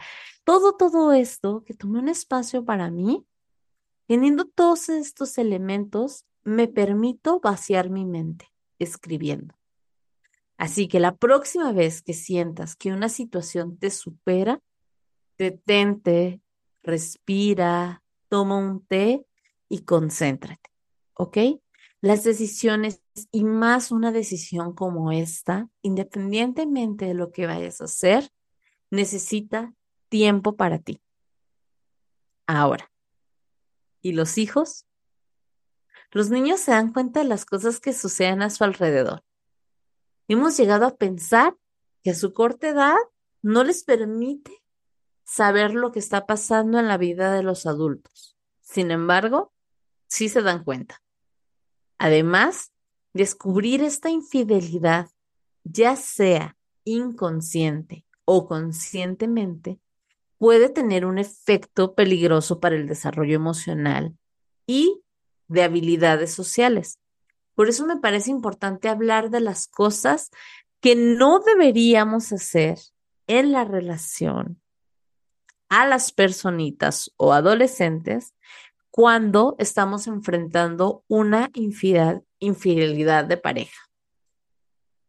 todo, 0.49 0.73
todo 0.73 1.13
esto, 1.13 1.63
que 1.67 1.75
tomé 1.75 1.99
un 1.99 2.09
espacio 2.09 2.65
para 2.65 2.91
mí, 2.91 3.27
teniendo 4.07 4.47
todos 4.47 4.89
estos 4.89 5.37
elementos, 5.37 6.25
me 6.43 6.69
permito 6.69 7.39
vaciar 7.39 7.91
mi 7.91 8.07
mente 8.07 8.51
escribiendo. 8.79 9.55
Así 10.57 10.89
que 10.89 11.01
la 11.01 11.17
próxima 11.17 11.71
vez 11.73 12.01
que 12.01 12.15
sientas 12.15 12.77
que 12.77 12.93
una 12.93 13.11
situación 13.11 13.77
te 13.77 13.91
supera, 13.91 14.63
detente, 15.37 16.41
respira, 16.83 18.03
toma 18.31 18.57
un 18.57 18.87
té 18.87 19.27
y 19.69 19.81
concéntrate, 19.81 20.71
¿ok? 21.13 21.61
Las 22.01 22.25
decisiones 22.25 23.03
y 23.31 23.45
más 23.45 23.93
una 23.93 24.13
decisión 24.13 24.75
como 24.75 25.13
esta, 25.13 25.69
independientemente 25.83 27.05
de 27.05 27.13
lo 27.13 27.33
que 27.33 27.47
vayas 27.47 27.83
a 27.83 27.85
hacer, 27.85 28.31
necesita 28.91 29.75
tiempo 30.09 30.57
para 30.57 30.79
ti. 30.79 31.01
Ahora, 32.47 32.91
¿y 34.01 34.13
los 34.13 34.39
hijos? 34.39 34.87
Los 36.11 36.31
niños 36.31 36.61
se 36.61 36.71
dan 36.71 36.93
cuenta 36.93 37.21
de 37.21 37.27
las 37.27 37.45
cosas 37.45 37.81
que 37.81 37.93
suceden 37.93 38.43
a 38.43 38.51
su 38.51 38.65
alrededor. 38.65 39.23
Hemos 40.29 40.57
llegado 40.57 40.87
a 40.87 40.97
pensar 40.97 41.57
que 42.03 42.11
a 42.11 42.15
su 42.15 42.33
corta 42.33 42.69
edad 42.69 42.97
no 43.43 43.65
les 43.65 43.85
permite 43.85 44.63
saber 45.25 45.75
lo 45.75 45.93
que 45.93 45.99
está 45.99 46.27
pasando 46.27 46.79
en 46.79 46.89
la 46.89 46.97
vida 46.97 47.33
de 47.33 47.43
los 47.43 47.67
adultos. 47.67 48.37
Sin 48.61 48.91
embargo, 48.91 49.53
sí 50.07 50.29
se 50.29 50.43
dan 50.43 50.65
cuenta. 50.65 51.03
Además, 51.99 52.73
descubrir 53.13 53.83
esta 53.83 54.09
infidelidad, 54.11 55.11
ya 55.65 55.97
sea 55.97 56.57
inconsciente 56.85 58.07
o 58.25 58.47
conscientemente, 58.47 59.81
puede 60.39 60.69
tener 60.69 61.05
un 61.05 61.19
efecto 61.19 61.95
peligroso 61.95 62.61
para 62.61 62.77
el 62.77 62.87
desarrollo 62.87 63.35
emocional 63.35 64.17
y 64.67 65.03
de 65.49 65.63
habilidades 65.63 66.33
sociales. 66.33 66.99
Por 67.55 67.69
eso 67.69 67.85
me 67.87 67.97
parece 67.97 68.31
importante 68.31 68.89
hablar 68.89 69.31
de 69.31 69.41
las 69.41 69.67
cosas 69.67 70.31
que 70.81 70.95
no 70.95 71.41
deberíamos 71.41 72.33
hacer 72.33 72.79
en 73.27 73.53
la 73.53 73.65
relación 73.65 74.61
a 75.69 75.87
las 75.87 76.13
personitas 76.13 77.13
o 77.17 77.33
adolescentes 77.33 78.35
cuando 78.91 79.57
estamos 79.59 80.07
enfrentando 80.07 81.05
una 81.09 81.51
infidelidad 81.55 83.25
de 83.25 83.37
pareja. 83.37 83.91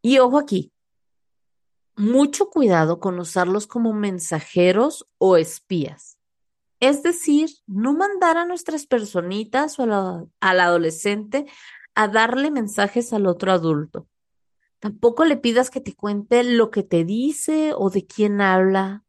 Y 0.02 0.20
ojo 0.20 0.38
aquí, 0.38 0.72
mucho 2.00 2.50
cuidado 2.50 3.00
con 3.00 3.20
usarlos 3.20 3.68
como 3.68 3.94
mensajeros 3.94 5.08
o 5.18 5.38
espías. 5.38 6.18
Es 6.80 7.04
decir, 7.04 7.50
no 7.68 7.94
mandar 7.94 8.38
a 8.38 8.46
nuestras 8.46 8.88
personitas 8.88 9.78
o 9.80 9.84
al 9.84 10.60
adolescente 10.60 11.46
a 11.94 12.08
darle 12.08 12.52
mensajes 12.52 13.12
al 13.14 13.28
otro 13.28 13.52
adulto. 13.52 14.08
Tampoco 14.80 15.26
le 15.26 15.36
pidas 15.36 15.70
que 15.70 15.82
te 15.82 15.94
cuente 15.94 16.44
lo 16.44 16.72
que 16.72 16.84
te 16.84 17.04
dice 17.04 17.74
o 17.76 17.90
de 17.90 18.06
quién 18.06 18.40
habla 18.40 19.04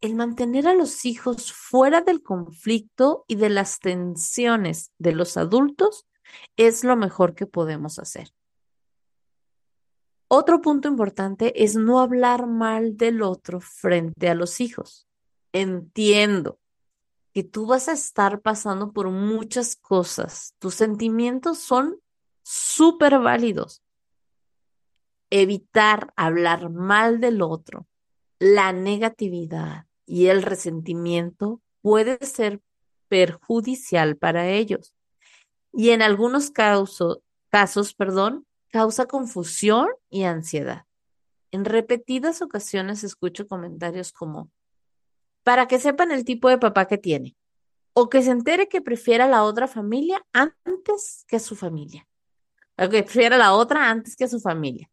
el 0.00 0.14
mantener 0.14 0.68
a 0.68 0.74
los 0.74 1.04
hijos 1.04 1.52
fuera 1.52 2.00
del 2.00 2.22
conflicto 2.22 3.24
y 3.28 3.36
de 3.36 3.48
las 3.48 3.80
tensiones 3.80 4.92
de 4.98 5.12
los 5.12 5.36
adultos 5.36 6.06
es 6.56 6.84
lo 6.84 6.96
mejor 6.96 7.34
que 7.34 7.46
podemos 7.46 7.98
hacer. 7.98 8.32
Otro 10.28 10.60
punto 10.60 10.88
importante 10.88 11.62
es 11.62 11.76
no 11.76 12.00
hablar 12.00 12.46
mal 12.46 12.96
del 12.96 13.22
otro 13.22 13.60
frente 13.60 14.28
a 14.28 14.34
los 14.34 14.60
hijos. 14.60 15.06
Entiendo 15.52 16.58
que 17.32 17.44
tú 17.44 17.66
vas 17.66 17.88
a 17.88 17.92
estar 17.92 18.40
pasando 18.40 18.92
por 18.92 19.10
muchas 19.10 19.76
cosas. 19.76 20.54
Tus 20.58 20.74
sentimientos 20.74 21.58
son 21.58 22.00
súper 22.42 23.18
válidos. 23.18 23.82
Evitar 25.30 26.12
hablar 26.16 26.70
mal 26.70 27.20
del 27.20 27.42
otro, 27.42 27.86
la 28.38 28.72
negatividad, 28.72 29.86
y 30.06 30.26
el 30.26 30.42
resentimiento 30.42 31.60
puede 31.82 32.24
ser 32.24 32.62
perjudicial 33.08 34.16
para 34.16 34.48
ellos. 34.48 34.94
Y 35.72 35.90
en 35.90 36.00
algunos 36.00 36.50
casos, 36.50 37.20
casos, 37.50 37.92
perdón, 37.92 38.45
causa 38.70 39.06
confusión 39.06 39.88
y 40.08 40.24
ansiedad. 40.24 40.84
En 41.50 41.64
repetidas 41.64 42.42
ocasiones 42.42 43.04
escucho 43.04 43.46
comentarios 43.46 44.12
como, 44.12 44.50
para 45.42 45.68
que 45.68 45.78
sepan 45.78 46.10
el 46.10 46.24
tipo 46.24 46.48
de 46.48 46.58
papá 46.58 46.86
que 46.86 46.98
tiene, 46.98 47.36
o 47.92 48.08
que 48.08 48.22
se 48.22 48.30
entere 48.30 48.68
que 48.68 48.82
prefiera 48.82 49.26
la 49.26 49.44
otra 49.44 49.68
familia 49.68 50.24
antes 50.32 51.24
que 51.28 51.36
a 51.36 51.40
su 51.40 51.56
familia, 51.56 52.06
o 52.76 52.88
que 52.88 53.02
prefiera 53.02 53.38
la 53.38 53.54
otra 53.54 53.88
antes 53.88 54.16
que 54.16 54.24
a 54.24 54.28
su 54.28 54.40
familia. 54.40 54.90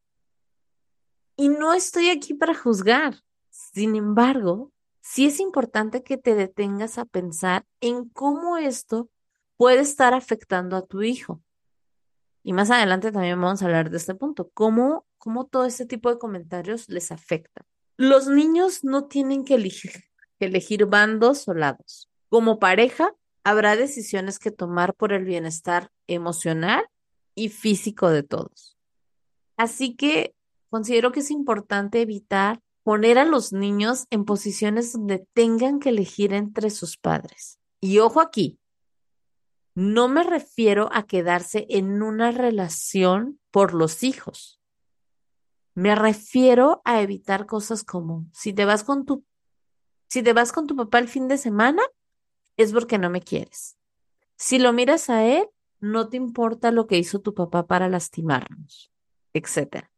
Y 1.35 1.49
no 1.49 1.73
estoy 1.73 2.09
aquí 2.09 2.33
para 2.33 2.53
juzgar. 2.53 3.15
Sin 3.49 3.95
embargo, 3.95 4.71
sí 5.01 5.25
es 5.25 5.39
importante 5.39 6.03
que 6.03 6.17
te 6.17 6.35
detengas 6.35 6.97
a 6.97 7.05
pensar 7.05 7.65
en 7.81 8.07
cómo 8.09 8.57
esto 8.57 9.09
puede 9.57 9.81
estar 9.81 10.13
afectando 10.13 10.75
a 10.77 10.85
tu 10.85 11.01
hijo. 11.01 11.41
Y 12.43 12.53
más 12.53 12.69
adelante 12.69 13.11
también 13.11 13.39
vamos 13.39 13.61
a 13.61 13.65
hablar 13.65 13.89
de 13.89 13.97
este 13.97 14.15
punto, 14.15 14.51
cómo, 14.53 15.05
cómo 15.17 15.45
todo 15.45 15.65
este 15.65 15.85
tipo 15.85 16.09
de 16.09 16.19
comentarios 16.19 16.89
les 16.89 17.11
afecta. 17.11 17.65
Los 17.95 18.27
niños 18.27 18.83
no 18.83 19.05
tienen 19.05 19.45
que 19.45 19.55
elegir, 19.55 19.91
que 20.39 20.45
elegir 20.45 20.85
bandos 20.85 21.47
o 21.47 21.53
lados. 21.53 22.09
Como 22.27 22.59
pareja, 22.59 23.13
habrá 23.43 23.75
decisiones 23.75 24.39
que 24.39 24.51
tomar 24.51 24.93
por 24.93 25.13
el 25.13 25.23
bienestar 25.23 25.89
emocional 26.07 26.85
y 27.35 27.49
físico 27.49 28.09
de 28.09 28.23
todos. 28.23 28.77
Así 29.55 29.95
que 29.95 30.35
considero 30.69 31.11
que 31.11 31.21
es 31.21 31.31
importante 31.31 32.01
evitar 32.01 32.59
poner 32.83 33.17
a 33.17 33.25
los 33.25 33.53
niños 33.53 34.05
en 34.09 34.25
posiciones 34.25 34.93
donde 34.93 35.25
tengan 35.33 35.79
que 35.79 35.89
elegir 35.89 36.33
entre 36.33 36.69
sus 36.69 36.97
padres. 36.97 37.59
Y 37.79 37.99
ojo 37.99 38.19
aquí, 38.19 38.59
no 39.75 40.07
me 40.07 40.23
refiero 40.23 40.89
a 40.91 41.03
quedarse 41.03 41.65
en 41.69 42.01
una 42.01 42.31
relación 42.31 43.39
por 43.51 43.73
los 43.73 44.03
hijos. 44.03 44.59
Me 45.75 45.95
refiero 45.95 46.81
a 46.85 47.01
evitar 47.01 47.45
cosas 47.45 47.83
como 47.83 48.27
si 48.31 48.53
te 48.53 48.65
vas 48.65 48.83
con 48.83 49.05
tu 49.05 49.25
si 50.07 50.21
te 50.21 50.33
vas 50.33 50.51
con 50.51 50.67
tu 50.67 50.75
papá 50.75 50.99
el 50.99 51.07
fin 51.07 51.27
de 51.27 51.39
semana 51.39 51.81
es 52.55 52.71
porque 52.71 52.99
no 52.99 53.09
me 53.09 53.21
quieres. 53.21 53.79
Si 54.35 54.59
lo 54.59 54.71
miras 54.71 55.09
a 55.09 55.25
él, 55.25 55.47
no 55.79 56.07
te 56.07 56.17
importa 56.17 56.71
lo 56.71 56.85
que 56.85 56.99
hizo 56.99 57.19
tu 57.19 57.33
papá 57.33 57.65
para 57.65 57.89
lastimarnos, 57.89 58.91
etcétera. 59.33 59.91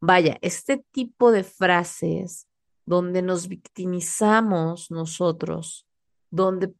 Vaya, 0.00 0.38
este 0.40 0.78
tipo 0.92 1.30
de 1.30 1.44
frases 1.44 2.48
donde 2.86 3.20
nos 3.20 3.48
victimizamos 3.48 4.90
nosotros, 4.90 5.86
donde 6.30 6.72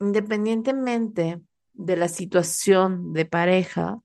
independientemente 0.00 1.40
de 1.72 1.96
la 1.96 2.08
situación 2.08 3.12
de 3.12 3.26
pareja, 3.26 4.00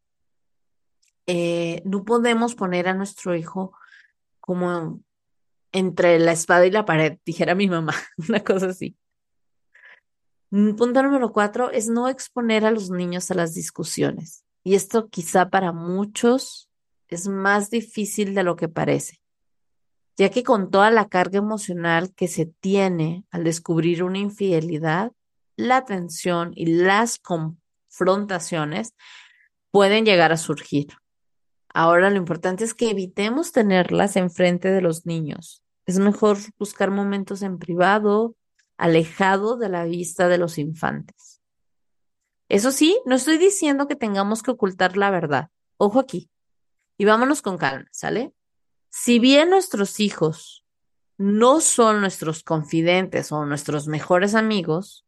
eh, 1.28 1.82
no 1.86 2.04
podemos 2.04 2.56
poner 2.56 2.88
a 2.88 2.93
nuestro 2.93 3.36
hijo 3.36 3.73
como 4.39 5.02
entre 5.71 6.17
la 6.17 6.32
espada 6.32 6.65
y 6.65 6.71
la 6.71 6.86
pared, 6.86 7.19
dijera 7.25 7.56
mi 7.56 7.67
mamá, 7.69 7.93
una 8.30 8.43
cosa 8.43 8.67
así. 8.67 8.97
Mm, 10.52 10.75
punto 10.75 11.04
número 11.04 11.32
cuatro 11.32 11.69
es 11.69 11.88
no 11.89 12.10
exponer 12.10 12.65
a 12.65 12.71
los 12.71 12.89
niños 12.89 13.30
a 13.30 13.36
las 13.36 13.54
discusiones. 13.54 14.43
Y 14.63 14.75
esto 14.75 15.10
quizá 15.10 15.49
para 15.49 15.71
muchos 15.71 16.69
es 17.08 17.28
más 17.28 17.69
difícil 17.69 18.36
de 18.36 18.43
lo 18.43 18.56
que 18.56 18.67
parece, 18.67 19.21
ya 20.17 20.30
que 20.30 20.43
con 20.43 20.69
toda 20.69 20.91
la 20.91 21.08
carga 21.08 21.39
emocional 21.39 22.13
que 22.13 22.28
se 22.28 22.45
tiene 22.45 23.23
al 23.32 23.43
descubrir 23.43 24.04
una 24.04 24.19
infidelidad, 24.19 25.12
la 25.59 25.85
tensión 25.85 26.51
y 26.55 26.65
las 26.67 27.19
confrontaciones 27.19 28.93
pueden 29.71 30.05
llegar 30.05 30.31
a 30.31 30.37
surgir. 30.37 30.87
Ahora 31.73 32.09
lo 32.09 32.17
importante 32.17 32.63
es 32.63 32.73
que 32.73 32.89
evitemos 32.89 33.51
tenerlas 33.51 34.15
enfrente 34.15 34.71
de 34.71 34.81
los 34.81 35.05
niños. 35.05 35.61
Es 35.85 35.99
mejor 35.99 36.37
buscar 36.57 36.91
momentos 36.91 37.41
en 37.41 37.59
privado, 37.59 38.35
alejado 38.77 39.57
de 39.57 39.69
la 39.69 39.83
vista 39.83 40.27
de 40.27 40.37
los 40.37 40.57
infantes. 40.57 41.41
Eso 42.47 42.71
sí, 42.71 42.99
no 43.05 43.15
estoy 43.15 43.37
diciendo 43.37 43.87
que 43.87 43.95
tengamos 43.95 44.41
que 44.41 44.51
ocultar 44.51 44.97
la 44.97 45.11
verdad. 45.11 45.49
Ojo 45.77 45.99
aquí. 45.99 46.29
Y 46.97 47.05
vámonos 47.05 47.41
con 47.41 47.57
calma, 47.57 47.87
¿sale? 47.91 48.33
Si 48.89 49.19
bien 49.19 49.49
nuestros 49.49 49.99
hijos 49.99 50.65
no 51.17 51.59
son 51.59 51.99
nuestros 51.99 52.43
confidentes 52.43 53.31
o 53.31 53.45
nuestros 53.45 53.87
mejores 53.87 54.35
amigos, 54.35 55.05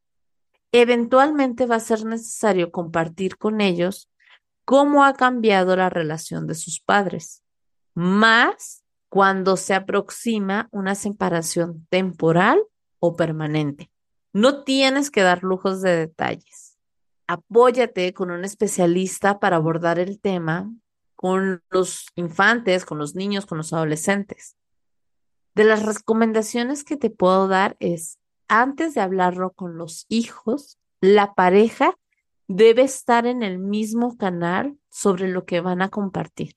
eventualmente 0.71 1.65
va 1.65 1.75
a 1.75 1.81
ser 1.81 2.05
necesario 2.05 2.71
compartir 2.71 3.38
con 3.38 3.62
ellos 3.62 4.10
cómo 4.65 5.03
ha 5.03 5.13
cambiado 5.13 5.75
la 5.75 5.89
relación 5.89 6.47
de 6.47 6.55
sus 6.55 6.79
padres, 6.79 7.43
más 7.93 8.84
cuando 9.10 9.57
se 9.57 9.73
aproxima 9.73 10.69
una 10.71 10.95
separación 10.95 11.86
temporal 11.89 12.63
o 12.99 13.15
permanente. 13.15 13.91
No 14.31 14.63
tienes 14.63 15.12
que 15.12 15.21
dar 15.21 15.43
lujos 15.43 15.81
de 15.81 15.97
detalles. 15.97 16.77
Apóyate 17.27 18.13
con 18.13 18.31
un 18.31 18.45
especialista 18.45 19.39
para 19.39 19.57
abordar 19.57 19.99
el 19.99 20.21
tema 20.21 20.71
con 21.15 21.62
los 21.69 22.07
infantes, 22.15 22.86
con 22.86 22.97
los 22.97 23.13
niños, 23.13 23.45
con 23.45 23.57
los 23.57 23.73
adolescentes. 23.73 24.55
De 25.53 25.65
las 25.65 25.84
recomendaciones 25.84 26.86
que 26.86 26.95
te 26.95 27.10
puedo 27.10 27.49
dar 27.49 27.75
es, 27.79 28.17
antes 28.53 28.93
de 28.93 28.99
hablarlo 28.99 29.53
con 29.53 29.77
los 29.77 30.05
hijos, 30.09 30.77
la 30.99 31.35
pareja 31.35 31.97
debe 32.49 32.81
estar 32.81 33.25
en 33.25 33.43
el 33.43 33.59
mismo 33.59 34.17
canal 34.17 34.77
sobre 34.89 35.29
lo 35.29 35.45
que 35.45 35.61
van 35.61 35.81
a 35.81 35.87
compartir. 35.87 36.53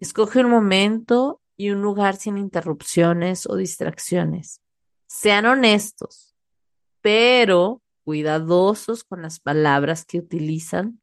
Escoge 0.00 0.40
un 0.40 0.50
momento 0.50 1.42
y 1.58 1.68
un 1.68 1.82
lugar 1.82 2.16
sin 2.16 2.38
interrupciones 2.38 3.46
o 3.46 3.56
distracciones. 3.56 4.62
Sean 5.06 5.44
honestos, 5.44 6.34
pero 7.02 7.82
cuidadosos 8.04 9.04
con 9.04 9.20
las 9.20 9.38
palabras 9.38 10.06
que 10.06 10.18
utilizan 10.18 11.02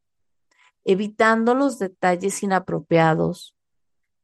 evitando 0.85 1.53
los 1.53 1.77
detalles 1.77 2.41
inapropiados. 2.41 3.55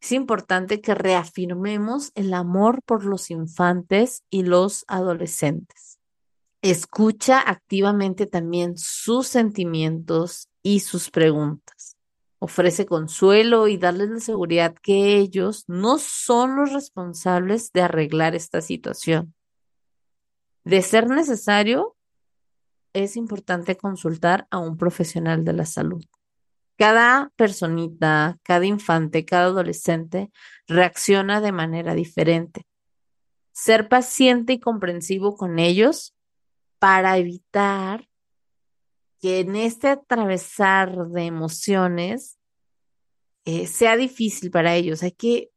Es 0.05 0.11
importante 0.11 0.81
que 0.81 0.93
reafirmemos 0.93 2.11
el 2.13 2.35
amor 2.35 2.83
por 2.83 3.05
los 3.05 3.31
infantes 3.31 4.23
y 4.29 4.43
los 4.43 4.85
adolescentes. 4.87 5.97
Escucha 6.61 7.39
activamente 7.39 8.27
también 8.27 8.77
sus 8.77 9.25
sentimientos 9.25 10.47
y 10.61 10.81
sus 10.81 11.09
preguntas. 11.09 11.97
Ofrece 12.37 12.85
consuelo 12.85 13.67
y 13.67 13.77
darles 13.77 14.11
la 14.11 14.19
seguridad 14.19 14.75
que 14.79 15.17
ellos 15.17 15.63
no 15.65 15.97
son 15.97 16.55
los 16.55 16.71
responsables 16.71 17.71
de 17.71 17.81
arreglar 17.81 18.35
esta 18.35 18.61
situación. 18.61 19.33
De 20.65 20.83
ser 20.83 21.09
necesario, 21.09 21.97
es 22.93 23.17
importante 23.17 23.75
consultar 23.75 24.45
a 24.51 24.59
un 24.59 24.77
profesional 24.77 25.43
de 25.43 25.53
la 25.53 25.65
salud. 25.65 26.05
Cada 26.77 27.31
personita, 27.38 28.38
cada 28.43 28.65
infante, 28.65 29.23
cada 29.23 29.45
adolescente 29.45 30.31
reacciona 30.67 31.39
de 31.39 31.51
manera 31.51 31.93
diferente. 31.95 32.65
Ser 33.53 33.88
paciente 33.88 34.53
y 34.53 34.59
comprensivo 34.59 35.38
con 35.38 35.59
ellos 35.59 36.13
para 36.79 37.17
evitar 37.17 38.09
que 39.19 39.39
en 39.39 39.55
este 39.55 39.88
atravesar 39.88 41.07
de 41.07 41.23
emociones 41.23 42.38
eh, 43.45 43.67
sea 43.67 43.95
difícil 43.95 44.51
para 44.51 44.75
ellos. 44.75 45.03
Hay 45.03 45.11
que, 45.11 45.51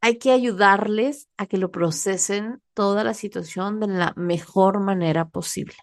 hay 0.00 0.18
que 0.18 0.32
ayudarles 0.32 1.28
a 1.36 1.46
que 1.46 1.58
lo 1.58 1.70
procesen 1.70 2.60
toda 2.74 3.04
la 3.04 3.14
situación 3.14 3.80
de 3.80 3.86
la 3.86 4.12
mejor 4.16 4.80
manera 4.80 5.28
posible. 5.28 5.76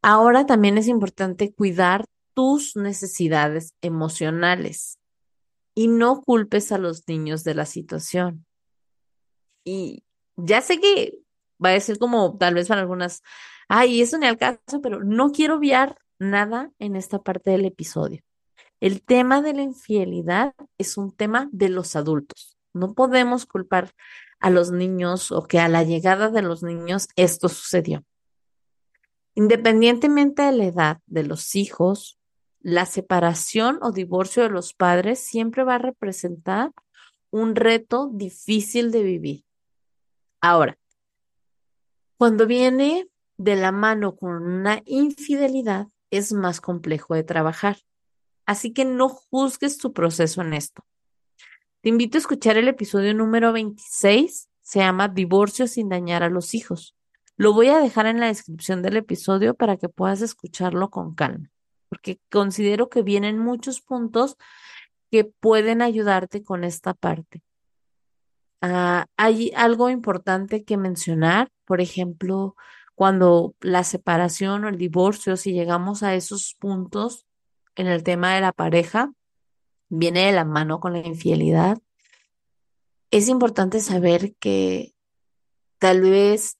Ahora 0.00 0.46
también 0.46 0.78
es 0.78 0.88
importante 0.88 1.54
cuidar 1.54 2.06
tus 2.34 2.76
necesidades 2.76 3.74
emocionales 3.80 4.98
y 5.74 5.88
no 5.88 6.22
culpes 6.22 6.72
a 6.72 6.78
los 6.78 7.06
niños 7.08 7.44
de 7.44 7.54
la 7.54 7.66
situación. 7.66 8.46
Y 9.64 10.04
ya 10.36 10.60
sé 10.60 10.80
que 10.80 11.18
va 11.64 11.72
a 11.72 11.80
ser 11.80 11.98
como 11.98 12.36
tal 12.36 12.54
vez 12.54 12.68
para 12.68 12.80
algunas, 12.80 13.22
ay, 13.68 14.02
eso 14.02 14.18
ni 14.18 14.26
al 14.26 14.38
caso, 14.38 14.80
pero 14.82 15.02
no 15.04 15.30
quiero 15.30 15.56
obviar 15.56 15.98
nada 16.18 16.70
en 16.78 16.96
esta 16.96 17.18
parte 17.20 17.50
del 17.50 17.64
episodio. 17.64 18.22
El 18.80 19.02
tema 19.02 19.42
de 19.42 19.54
la 19.54 19.62
infidelidad 19.62 20.54
es 20.78 20.96
un 20.96 21.12
tema 21.12 21.48
de 21.52 21.68
los 21.68 21.94
adultos. 21.94 22.56
No 22.74 22.94
podemos 22.94 23.46
culpar 23.46 23.94
a 24.40 24.50
los 24.50 24.72
niños 24.72 25.30
o 25.30 25.44
que 25.44 25.60
a 25.60 25.68
la 25.68 25.84
llegada 25.84 26.30
de 26.30 26.42
los 26.42 26.62
niños 26.62 27.08
esto 27.14 27.48
sucedió. 27.48 28.04
Independientemente 29.34 30.42
de 30.42 30.52
la 30.52 30.64
edad 30.64 30.98
de 31.06 31.22
los 31.22 31.54
hijos, 31.54 32.18
la 32.62 32.86
separación 32.86 33.78
o 33.82 33.92
divorcio 33.92 34.42
de 34.44 34.50
los 34.50 34.72
padres 34.72 35.18
siempre 35.18 35.64
va 35.64 35.76
a 35.76 35.78
representar 35.78 36.72
un 37.30 37.56
reto 37.56 38.10
difícil 38.12 38.92
de 38.92 39.02
vivir. 39.02 39.44
Ahora, 40.40 40.78
cuando 42.16 42.46
viene 42.46 43.08
de 43.36 43.56
la 43.56 43.72
mano 43.72 44.16
con 44.16 44.42
una 44.42 44.82
infidelidad, 44.84 45.88
es 46.10 46.32
más 46.32 46.60
complejo 46.60 47.14
de 47.14 47.24
trabajar. 47.24 47.78
Así 48.46 48.72
que 48.72 48.84
no 48.84 49.08
juzgues 49.08 49.78
tu 49.78 49.92
proceso 49.92 50.42
en 50.42 50.52
esto. 50.52 50.84
Te 51.80 51.88
invito 51.88 52.16
a 52.16 52.20
escuchar 52.20 52.56
el 52.58 52.68
episodio 52.68 53.14
número 53.14 53.52
26, 53.52 54.48
se 54.60 54.78
llama 54.78 55.08
Divorcio 55.08 55.66
sin 55.66 55.88
dañar 55.88 56.22
a 56.22 56.28
los 56.28 56.54
hijos. 56.54 56.96
Lo 57.36 57.54
voy 57.54 57.68
a 57.68 57.78
dejar 57.78 58.06
en 58.06 58.20
la 58.20 58.26
descripción 58.26 58.82
del 58.82 58.96
episodio 58.98 59.54
para 59.54 59.76
que 59.76 59.88
puedas 59.88 60.20
escucharlo 60.20 60.90
con 60.90 61.14
calma 61.14 61.51
porque 61.92 62.18
considero 62.30 62.88
que 62.88 63.02
vienen 63.02 63.38
muchos 63.38 63.82
puntos 63.82 64.38
que 65.10 65.24
pueden 65.24 65.82
ayudarte 65.82 66.42
con 66.42 66.64
esta 66.64 66.94
parte. 66.94 67.42
Ah, 68.62 69.04
hay 69.18 69.52
algo 69.54 69.90
importante 69.90 70.64
que 70.64 70.78
mencionar, 70.78 71.52
por 71.66 71.82
ejemplo, 71.82 72.56
cuando 72.94 73.54
la 73.60 73.84
separación 73.84 74.64
o 74.64 74.70
el 74.70 74.78
divorcio, 74.78 75.36
si 75.36 75.52
llegamos 75.52 76.02
a 76.02 76.14
esos 76.14 76.56
puntos 76.58 77.26
en 77.76 77.88
el 77.88 78.02
tema 78.04 78.34
de 78.34 78.40
la 78.40 78.52
pareja, 78.52 79.12
viene 79.90 80.24
de 80.24 80.32
la 80.32 80.46
mano 80.46 80.80
con 80.80 80.94
la 80.94 81.06
infidelidad. 81.06 81.76
Es 83.10 83.28
importante 83.28 83.80
saber 83.80 84.34
que 84.36 84.94
tal 85.78 86.00
vez 86.00 86.56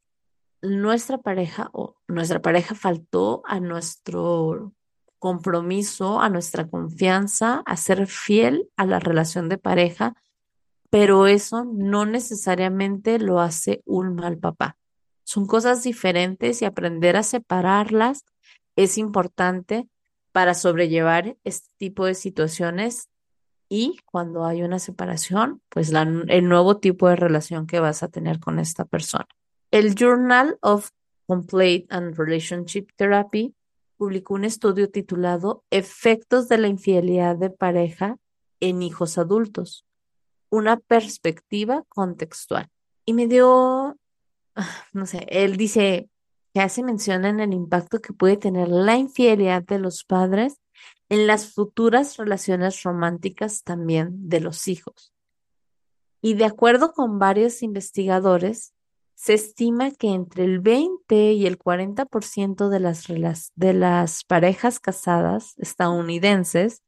nuestra 0.61 1.17
pareja 1.17 1.71
o 1.73 1.97
nuestra 2.07 2.43
pareja 2.43 2.75
faltó 2.75 3.41
a 3.47 3.61
nuestro 3.61 4.75
compromiso, 5.23 6.21
a 6.21 6.29
nuestra 6.29 6.67
confianza, 6.67 7.63
a 7.65 7.77
ser 7.77 8.09
fiel 8.09 8.69
a 8.77 8.85
la 8.85 8.99
relación 8.99 9.49
de 9.49 9.57
pareja, 9.57 10.17
pero 10.91 11.29
eso 11.29 11.65
no 11.65 12.07
necesariamente 12.07 13.21
lo 13.21 13.39
hace 13.39 13.83
un 13.87 14.17
mal 14.17 14.39
papá. 14.39 14.77
Son 15.23 15.47
cosas 15.47 15.85
diferentes 15.85 16.61
y 16.61 16.65
aprender 16.65 17.17
a 17.17 17.23
separarlas 17.23 18.25
es 18.75 18.99
importante 18.99 19.87
para 20.33 20.55
sobrellevar 20.55 21.37
este 21.45 21.69
tipo 21.77 22.05
de 22.05 22.15
situaciones 22.15 23.09
y 23.69 24.01
cuando 24.05 24.45
hay 24.45 24.65
una 24.65 24.81
separación, 24.81 25.63
pues 25.69 25.93
el 25.93 26.49
nuevo 26.49 26.79
tipo 26.79 27.09
de 27.09 27.15
relación 27.15 27.69
que 27.69 27.79
vas 27.79 28.03
a 28.03 28.09
tener 28.09 28.41
con 28.41 28.59
esta 28.59 28.85
persona. 28.85 29.29
El 29.71 29.95
Journal 29.95 30.59
of 30.63 30.91
Complaint 31.29 31.93
and 31.93 32.19
Relationship 32.19 32.89
Therapy 32.97 33.55
publicó 34.03 34.35
un 34.35 34.45
estudio 34.45 34.91
titulado 34.91 35.63
Efectos 35.71 36.49
de 36.49 36.59
la 36.59 36.67
infidelidad 36.67 37.37
de 37.37 37.51
pareja 37.51 38.19
en 38.59 38.83
hijos 38.83 39.17
adultos, 39.17 39.87
una 40.51 40.77
perspectiva 40.77 41.85
contextual. 41.89 42.69
Y 43.05 43.13
me 43.13 43.29
dio, 43.29 43.97
ah, 44.57 44.85
no 44.93 45.07
sé, 45.07 45.25
él 45.29 45.57
dice 45.57 46.11
que 46.53 46.61
hace 46.61 46.83
mención 46.83 47.25
en 47.25 47.39
el 47.39 47.55
impacto 47.55 48.01
que 48.01 48.13
puede 48.13 48.37
tener 48.37 48.71
la 48.71 48.97
infidelidad 48.97 49.63
de 49.63 49.79
los 49.79 50.03
padres 50.03 50.61
en 51.09 51.29
las 51.29 51.53
futuras 51.53 52.17
relaciones 52.17 52.83
románticas 52.83 53.63
también 53.63 54.29
de 54.29 54.41
los 54.41 54.67
hijos. 54.67 55.15
Y 56.21 56.35
de 56.35 56.47
acuerdo 56.47 56.93
con 56.93 57.21
varios 57.21 57.63
investigadores, 57.63 58.72
se 59.15 59.35
estima 59.35 59.91
que 59.91 60.09
entre 60.09 60.45
el 60.45 60.61
20 60.61 61.33
y 61.33 61.47
el 61.47 61.59
40% 61.59 62.69
de 62.69 62.81
las, 62.81 63.07
de 63.55 63.73
las 63.73 64.25
parejas 64.25 64.81
casadas 64.81 65.55
estadounidenses 65.59 66.83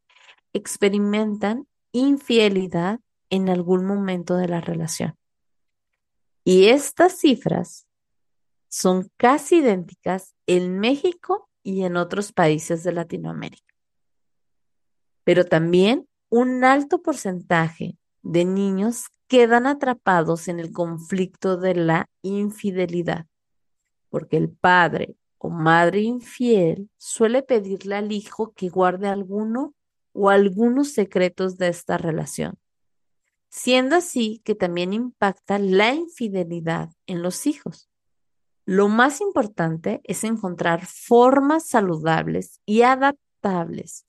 experimentan 0.53 1.67
infidelidad 1.93 3.01
en 3.31 3.49
algún 3.49 3.85
momento 3.85 4.37
de 4.37 4.49
la 4.49 4.61
relación. 4.61 5.17
Y 6.45 6.67
estas 6.67 7.19
cifras 7.19 7.87
son 8.69 9.11
casi 9.17 9.57
idénticas 9.57 10.35
en 10.47 10.79
México 10.79 11.49
y 11.63 11.85
en 11.85 11.97
otros 11.97 12.33
países 12.33 12.85
de 12.85 12.93
Latinoamérica. 12.93 13.75
Pero 15.25 15.45
también 15.47 16.09
un 16.29 16.65
alto 16.65 17.01
porcentaje 17.01 17.97
de 18.23 18.45
niños 18.45 19.07
quedan 19.27 19.67
atrapados 19.67 20.49
en 20.49 20.61
el 20.61 20.73
conflicto 20.73 21.57
de 21.57 21.75
la 21.75 22.09
infidelidad, 22.23 23.27
porque 24.09 24.37
el 24.37 24.51
padre 24.51 25.17
o 25.39 25.51
madre 25.51 26.03
infiel 26.03 26.91
suele 26.97 27.43
pedirle 27.43 27.97
al 27.97 28.13
hijo 28.13 28.53
que 28.55 28.69
guarde 28.69 29.09
alguno 29.09 29.75
o 30.13 30.31
algunos 30.31 30.93
secretos 30.93 31.59
de 31.59 31.69
esta 31.69 31.99
relación, 31.99 32.59
siendo 33.49 33.97
así 33.97 34.41
que 34.45 34.55
también 34.55 34.93
impacta 34.93 35.59
la 35.59 35.95
infidelidad 35.95 36.91
en 37.07 37.23
los 37.23 37.47
hijos. 37.47 37.89
Lo 38.67 38.89
más 38.89 39.21
importante 39.21 40.01
es 40.05 40.25
encontrar 40.25 40.87
formas 40.87 41.67
saludables 41.67 42.61
y 42.65 42.83
adaptables 42.83 44.07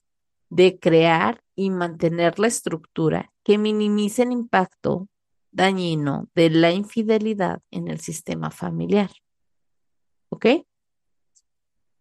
de 0.48 0.78
crear 0.78 1.42
y 1.54 1.70
mantener 1.70 2.38
la 2.38 2.46
estructura 2.46 3.32
que 3.46 3.58
minimice 3.58 4.24
el 4.24 4.32
impacto 4.32 5.08
dañino 5.52 6.28
de 6.34 6.50
la 6.50 6.72
infidelidad 6.72 7.62
en 7.70 7.86
el 7.86 8.00
sistema 8.00 8.50
familiar. 8.50 9.08
¿Ok? 10.30 10.46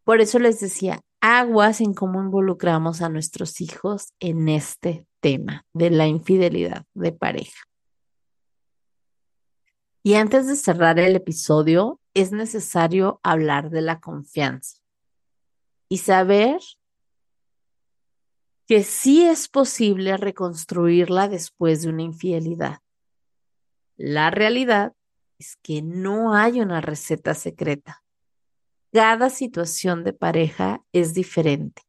Por 0.04 0.22
eso 0.22 0.40
les 0.40 0.60
decía, 0.60 1.02
aguas 1.22 1.82
en 1.82 1.94
cómo 1.94 2.20
involucramos 2.20 3.04
a 3.04 3.10
nuestros 3.10 3.62
hijos 3.62 4.12
en 4.20 4.50
este 4.50 5.06
tema 5.20 5.68
de 5.72 5.92
la 5.92 6.08
infidelidad 6.08 6.88
de 6.96 7.12
pareja. 7.12 7.62
Y 10.02 10.16
antes 10.16 10.48
de 10.48 10.56
cerrar 10.56 10.98
el 10.98 11.16
episodio, 11.16 12.02
es 12.16 12.32
necesario 12.32 13.20
hablar 13.22 13.70
de 13.70 13.84
la 13.84 14.00
confianza 14.00 14.80
y 15.90 16.00
saber 16.00 16.60
que 18.68 18.84
sí 18.84 19.24
es 19.24 19.48
posible 19.48 20.18
reconstruirla 20.18 21.28
después 21.28 21.84
de 21.84 21.90
una 21.90 22.04
infidelidad. 22.04 22.80
La 23.96 24.32
realidad 24.32 24.94
es 25.38 25.58
que 25.62 25.82
no 25.82 26.34
hay 26.34 26.62
una 26.62 26.82
receta 26.82 27.34
secreta. 27.34 28.04
Cada 28.92 29.30
situación 29.30 30.04
de 30.04 30.14
pareja 30.14 30.84
es 30.94 31.14
diferente. 31.14 31.84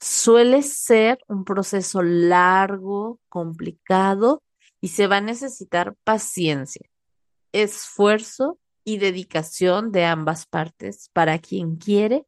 Suele 0.00 0.62
ser 0.62 1.18
un 1.28 1.44
proceso 1.44 2.02
largo, 2.02 3.20
complicado 3.28 4.42
y 4.80 4.88
se 4.88 5.06
va 5.06 5.16
a 5.16 5.20
necesitar 5.20 5.96
paciencia, 6.04 6.88
esfuerzo 7.52 8.58
y 8.84 8.98
dedicación 8.98 9.92
de 9.92 10.04
ambas 10.04 10.46
partes 10.46 11.08
para 11.12 11.38
quien 11.38 11.76
quiere 11.76 12.26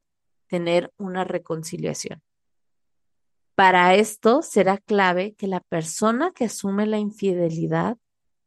tener 0.48 0.92
una 0.96 1.24
reconciliación. 1.24 2.22
Para 3.56 3.94
esto 3.94 4.42
será 4.42 4.76
clave 4.76 5.34
que 5.34 5.46
la 5.46 5.60
persona 5.60 6.30
que 6.30 6.44
asume 6.44 6.86
la 6.86 6.98
infidelidad 6.98 7.96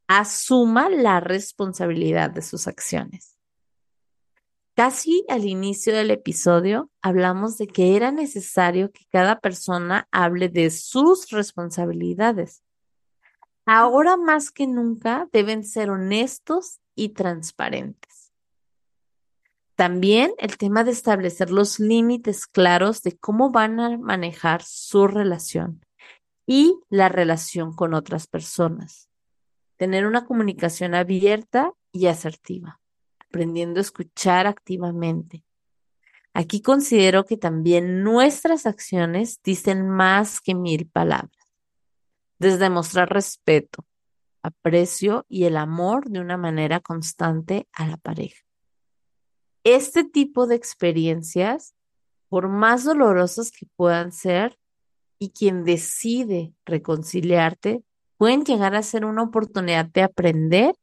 asuma 0.08 0.88
la 0.88 1.20
responsabilidad 1.20 2.30
de 2.30 2.44
sus 2.44 2.68
acciones. 2.68 3.36
Casi 4.76 5.26
al 5.28 5.46
inicio 5.46 5.96
del 5.96 6.12
episodio 6.12 6.92
hablamos 7.02 7.58
de 7.58 7.66
que 7.66 7.96
era 7.96 8.12
necesario 8.12 8.92
que 8.92 9.08
cada 9.12 9.40
persona 9.40 10.08
hable 10.12 10.48
de 10.48 10.70
sus 10.70 11.32
responsabilidades. 11.32 12.62
Ahora 13.66 14.16
más 14.16 14.52
que 14.52 14.68
nunca 14.68 15.28
deben 15.34 15.64
ser 15.64 15.90
honestos 15.90 16.82
y 16.94 17.10
transparentes. 17.10 18.19
También 19.80 20.34
el 20.40 20.58
tema 20.58 20.84
de 20.84 20.92
establecer 20.92 21.52
los 21.52 21.80
límites 21.80 22.48
claros 22.48 23.02
de 23.02 23.18
cómo 23.18 23.50
van 23.50 23.80
a 23.80 23.98
manejar 23.98 24.62
su 24.62 25.08
relación 25.08 25.86
y 26.46 26.78
la 26.90 27.08
relación 27.08 27.74
con 27.74 27.94
otras 27.94 28.28
personas. 28.28 29.08
Tener 29.78 30.06
una 30.06 30.26
comunicación 30.26 30.96
abierta 30.96 31.72
y 31.94 32.08
asertiva, 32.08 32.82
aprendiendo 33.20 33.80
a 33.80 33.84
escuchar 33.84 34.48
activamente. 34.48 35.46
Aquí 36.34 36.62
considero 36.62 37.24
que 37.24 37.38
también 37.38 38.04
nuestras 38.04 38.66
acciones 38.66 39.40
dicen 39.46 39.88
más 39.88 40.42
que 40.42 40.56
mil 40.56 40.90
palabras. 40.90 41.54
Desde 42.38 42.70
mostrar 42.70 43.14
respeto, 43.14 43.86
aprecio 44.44 45.26
y 45.30 45.46
el 45.46 45.56
amor 45.56 46.10
de 46.10 46.20
una 46.20 46.36
manera 46.36 46.82
constante 46.82 47.66
a 47.72 47.88
la 47.88 47.96
pareja 47.96 48.49
este 49.64 50.04
tipo 50.04 50.48
de 50.48 50.56
experiencias, 50.56 51.76
por 52.30 52.48
más 52.48 52.84
dolorosas 52.84 53.52
que 53.52 53.68
puedan 53.76 54.12
ser, 54.12 54.58
y 55.20 55.32
quien 55.32 55.66
decide 55.66 56.54
reconciliarte, 56.66 57.84
pueden 58.18 58.44
llegar 58.46 58.76
a 58.76 58.84
ser 58.84 59.06
una 59.06 59.24
oportunidad 59.24 59.86
de 59.86 60.04
aprender 60.04 60.76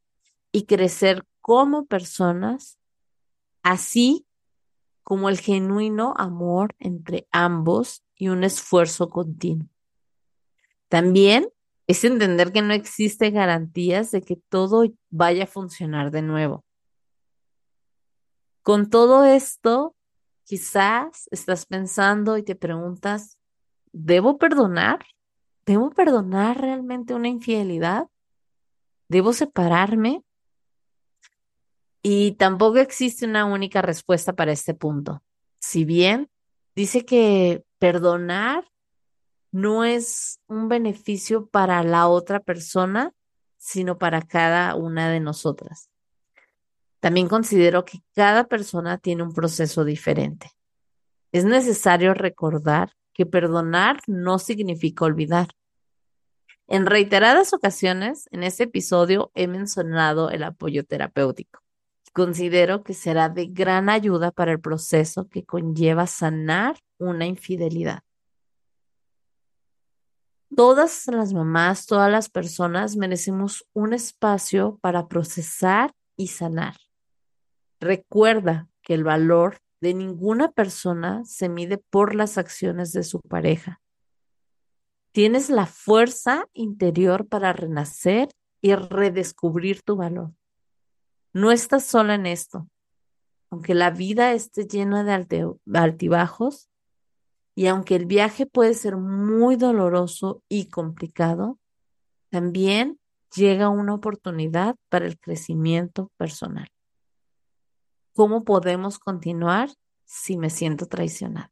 y 0.53 0.65
crecer 0.65 1.25
como 1.41 1.87
personas, 1.87 2.79
así 3.63 4.27
como 5.03 5.29
el 5.29 5.39
genuino 5.39 6.15
amor 6.17 6.75
entre 6.79 7.27
ambos 7.31 8.03
y 8.17 8.29
un 8.29 8.45
esfuerzo 8.45 9.09
continuo. 9.09 9.69
También 10.89 11.49
es 11.87 12.05
entender 12.05 12.53
que 12.53 12.63
no 12.63 12.75
existen 12.75 13.35
garantías 13.35 14.11
de 14.11 14.23
que 14.23 14.37
todo 14.37 14.85
vaya 15.11 15.45
a 15.45 15.47
funcionar 15.47 16.11
de 16.11 16.23
nuevo. 16.23 16.66
Con 18.67 18.91
todo 18.91 19.25
esto, 19.25 19.95
quizás 20.43 21.29
estás 21.31 21.67
pensando 21.67 22.37
y 22.37 22.43
te 22.43 22.57
preguntas, 22.57 23.39
¿debo 23.93 24.39
perdonar? 24.39 25.07
¿Debo 25.65 25.91
perdonar 25.91 26.61
realmente 26.61 27.15
una 27.15 27.29
infidelidad? 27.29 28.09
¿Debo 29.07 29.33
separarme? 29.35 30.25
Y 32.03 32.33
tampoco 32.33 32.79
existe 32.79 33.25
una 33.25 33.45
única 33.45 33.83
respuesta 33.83 34.33
para 34.33 34.51
este 34.51 34.75
punto. 34.75 35.23
Si 35.61 35.85
bien 35.85 36.29
dice 36.75 37.05
que 37.05 37.65
perdonar 37.79 38.65
no 39.53 39.85
es 39.85 40.41
un 40.49 40.67
beneficio 40.67 41.47
para 41.47 41.85
la 41.85 42.09
otra 42.09 42.41
persona, 42.41 43.15
sino 43.59 43.97
para 43.97 44.23
cada 44.23 44.75
una 44.75 45.09
de 45.09 45.21
nosotras. 45.21 45.89
También 47.01 47.29
considero 47.29 47.85
que 47.85 48.03
cada 48.15 48.45
persona 48.45 48.99
tiene 48.99 49.23
un 49.23 49.33
proceso 49.33 49.85
diferente. 49.85 50.51
Es 51.33 51.45
necesario 51.45 52.15
recordar 52.15 52.93
que 53.13 53.27
perdonar 53.27 54.01
no 54.07 54.39
significa 54.39 55.05
olvidar. 55.05 55.49
En 56.69 56.87
reiteradas 56.87 57.53
ocasiones 57.53 58.29
en 58.33 58.43
este 58.43 58.65
episodio 58.65 59.31
he 59.35 59.47
mencionado 59.47 60.31
el 60.31 60.43
apoyo 60.43 60.85
terapéutico. 60.85 61.61
Considero 62.13 62.83
que 62.83 62.95
será 62.95 63.29
de 63.29 63.47
gran 63.47 63.89
ayuda 63.89 64.33
para 64.33 64.53
el 64.53 64.61
proceso 64.61 65.29
que 65.29 65.45
conlleva 65.45 66.07
sanar 66.07 66.77
una 66.99 67.27
infidelidad. 67.27 68.01
Todas 70.55 71.07
las 71.09 71.33
mamás, 71.33 71.87
todas 71.87 72.11
las 72.11 72.31
personas 72.31 72.97
merecemos 72.97 73.67
un 73.75 73.93
espacio 73.93 74.79
para 74.81 75.09
procesar 75.09 75.93
y 76.17 76.29
sanar. 76.29 76.75
Recuerda 77.81 78.69
que 78.83 78.95
el 78.95 79.05
valor 79.05 79.59
de 79.81 79.95
ninguna 79.95 80.53
persona 80.53 81.25
se 81.25 81.49
mide 81.49 81.79
por 81.79 82.15
las 82.15 82.39
acciones 82.39 82.93
de 82.93 83.03
su 83.03 83.21
pareja. 83.21 83.81
Tienes 85.13 85.51
la 85.51 85.67
fuerza 85.67 86.49
interior 86.53 87.27
para 87.27 87.53
renacer 87.53 88.29
y 88.61 88.75
redescubrir 88.75 89.83
tu 89.83 89.97
valor. 89.97 90.33
No 91.33 91.53
estás 91.53 91.85
sola 91.85 92.15
en 92.15 92.27
esto. 92.27 92.69
Aunque 93.51 93.75
la 93.75 93.91
vida 93.91 94.33
esté 94.33 94.67
llena 94.67 95.05
de 95.05 95.57
altibajos 95.75 96.69
y 97.55 97.69
aunque 97.69 97.97
el 97.97 98.07
viaje 98.07 98.47
puede 98.47 98.75
ser 98.75 98.97
muy 98.97 99.57
doloroso 99.57 100.43
y 100.49 100.69
complicado, 100.69 101.59
también 102.29 102.99
llega 103.35 103.69
una 103.69 103.95
oportunidad 103.95 104.77
para 104.89 105.07
el 105.07 105.19
crecimiento 105.19 106.11
personal. 106.17 106.69
¿Cómo 108.17 108.45
podemos 108.45 108.99
continuar 108.99 109.69
si 110.07 110.39
me 110.39 110.49
siento 110.49 110.87
traicionada? 110.87 111.51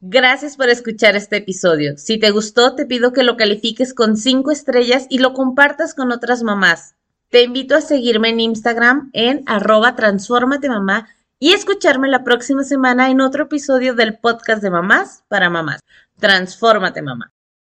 Gracias 0.00 0.56
por 0.56 0.68
escuchar 0.68 1.14
este 1.14 1.36
episodio. 1.36 1.96
Si 1.96 2.18
te 2.18 2.32
gustó, 2.32 2.74
te 2.74 2.86
pido 2.86 3.12
que 3.12 3.22
lo 3.22 3.36
califiques 3.36 3.94
con 3.94 4.16
cinco 4.16 4.50
estrellas 4.50 5.06
y 5.08 5.18
lo 5.18 5.32
compartas 5.32 5.94
con 5.94 6.10
otras 6.10 6.42
mamás. 6.42 6.96
Te 7.28 7.44
invito 7.44 7.76
a 7.76 7.82
seguirme 7.82 8.30
en 8.30 8.40
Instagram 8.40 9.10
en 9.12 9.44
arroba 9.46 9.94
mamá 10.68 11.08
y 11.38 11.52
escucharme 11.52 12.08
la 12.08 12.24
próxima 12.24 12.64
semana 12.64 13.08
en 13.08 13.20
otro 13.20 13.44
episodio 13.44 13.94
del 13.94 14.18
podcast 14.18 14.64
de 14.64 14.70
mamás 14.70 15.22
para 15.28 15.50
mamás. 15.50 15.78
Transfórmate 16.18 17.00
mamá. 17.00 17.32